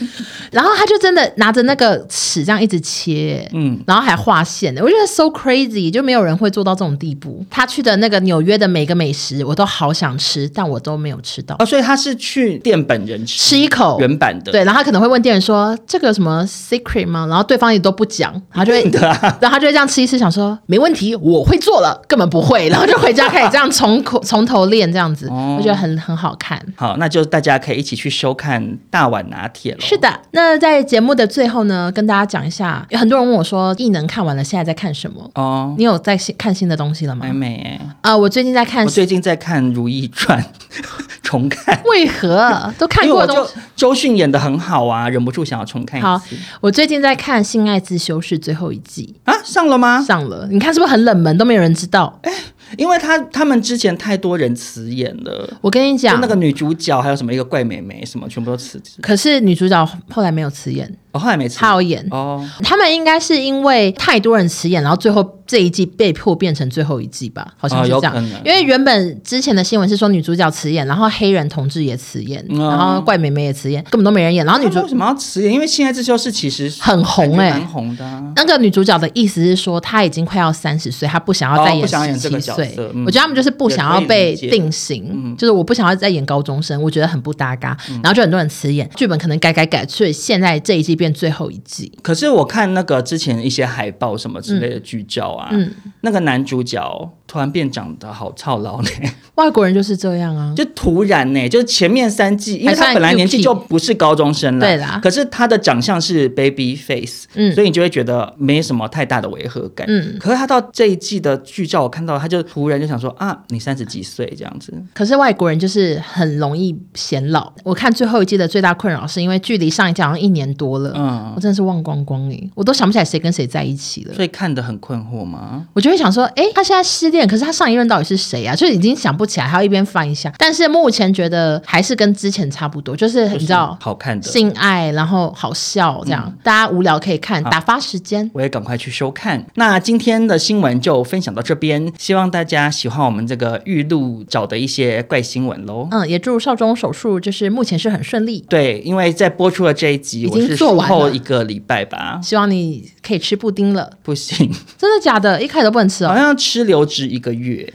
[0.51, 7.45] 然后他就真的拿着那个尺这样一直切，嗯，然后还画线的，我觉得 so crazy，就没有人会做到这种地步。
[7.49, 11.63] 他去的那个纽约的每个美食，我都好想吃，但我都没有吃到。
[11.63, 26.59] 哦，所以他是去店本人吃，吃一口原版的，对，然后他可能会问店员说：“这个有什么 secret 吗？”然后对方也都不讲，然后就会，啊、 然后他就会这样吃一次，想说没问题，我会做了，根本不会，然后就回家开始这样从口 从头练这样子，哦、我觉得很很好看。
[26.75, 29.81] 好，那就大家可以一起去收看《大碗拿铁》了。
[29.81, 35.29] 是的，那在节目的最后呢，跟大家讲一下，有很多人问我说，异能看完了，现在在看什么？
[35.35, 37.25] 哦，你有在看新的东西了吗？
[37.25, 40.41] 还没啊、呃，我最近在看，我最近在看《如懿传》。
[41.29, 41.79] 重看？
[41.85, 43.27] 为何 都看过？
[43.27, 46.07] 就周迅演的很好啊，忍不住想要重看一次。
[46.07, 46.19] 好，
[46.59, 50.01] 我最近在看《性爱自修室》最后一季啊，上了吗？
[50.01, 52.19] 上了，你看是不是很冷门，都没有人知道？
[52.23, 52.33] 哎，
[52.77, 55.47] 因为他他们之前太多人辞演了。
[55.61, 58.99] 我跟你讲，那个女主角还有什么一个怪美眉什么，全部都辞职。
[58.99, 60.91] 可是女主角后来没有辞演。
[61.11, 62.47] 哦，后来没辞，他有演哦。
[62.63, 67.53] 他们应该是因为太多人辞演，然后最后这一季被迫变成最后一季吧？
[67.57, 68.15] 好像是这样。
[68.15, 74.45] 哦、因为原本之前的新闻是说女主角辞演，然后黑人同志也辞演，嗯、然后怪美眉也辞演，根本都没人演。
[74.45, 75.51] 然后女主为什么要辞演？
[75.51, 78.23] 因为《性爱自修室》其实很红哎、欸，蛮红的、啊。
[78.35, 82.75] 那个女主角的意思是说，她已经快要三十岁，她不想要再演十七岁。
[83.05, 87.75] 我觉得他们就是不想要被定型，嗯、就是我不想要再演高中生，我觉得很不搭嘎。
[87.89, 91.91] 嗯、然后就很多人辞演，剧本可能改改改，所以现在这一季变最后一季。
[92.03, 98.89] 可是我看那个之前一些海报什么之类的剧照啊，嗯嗯、那个男主角突然变长得好操劳呢。
[99.35, 104.99] 外国人就是这样啊，就突然呢，就是前面三季，因为他本来年纪就不是高中生了，对啦。
[105.01, 110.17] 可是他的长相是 baby face，嗯，所以你就会觉得没什么太大的违和感，嗯。
[110.19, 114.73] 可是他到这一季的剧照，我看到他就突然就想说啊，你三十几岁这样子。
[114.93, 117.53] 可是外国人就是很容易显老。
[117.63, 121.69] 我看最后一季的最大困扰是因为距离上一季好像一年多了，嗯，我真的是。
[121.69, 125.67] 忘光光哎，我都想不起来谁跟谁在一起了，所以看得很困惑吗？
[125.73, 128.55] 我就会想说，哎，他现在失恋，可是他上一任到底是谁啊？
[128.55, 130.33] 就已经想不起来，还要一边翻一下。
[130.39, 138.27] 但是目前觉得还是跟之前差不多，就是你知道，好看的性爱，然后好笑这样，嗯、大家无聊可以看，打发时间。
[138.33, 139.45] 我也赶快去收看。
[139.55, 145.87] 那今天的新闻就分享到这边，希望大家喜欢我们这个玉露找的一些怪新闻喽。
[145.91, 148.43] 嗯，也祝少中手术就是目前是很顺利。
[148.49, 153.91] 对，因为在播出的这一集，已经做完了一个礼拜吧，希望你可以吃布丁了。
[154.01, 155.41] 不行，真的假的？
[155.41, 156.09] 一开始都不能吃哦。
[156.09, 157.73] 好像要吃流质一个月，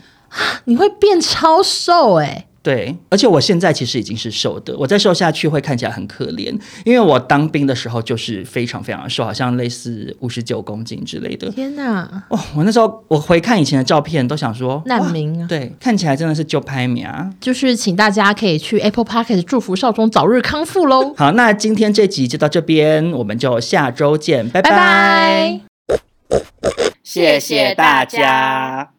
[0.64, 2.46] 你会变超瘦哎、欸。
[2.64, 11.50] 对，而且我现在其实已经是瘦的，我再瘦下去会看起来很可怜，因为我当兵的时候就是非常非常瘦，好像类似五十九公斤之类的。
[11.50, 12.24] 天哪！
[12.30, 15.46] 哦，我那时候我回看以前的照片，都想说难民啊。
[15.46, 17.30] 对，看起来真的是就拍名啊。
[17.38, 21.12] 就是请大家可以去 Apple Podcast 祝福少中早日康复喽。
[21.18, 24.70] 好，那今天这集就到这边，我们就下周见，拜拜。
[24.70, 25.60] 拜拜。
[27.02, 28.93] 谢谢大家。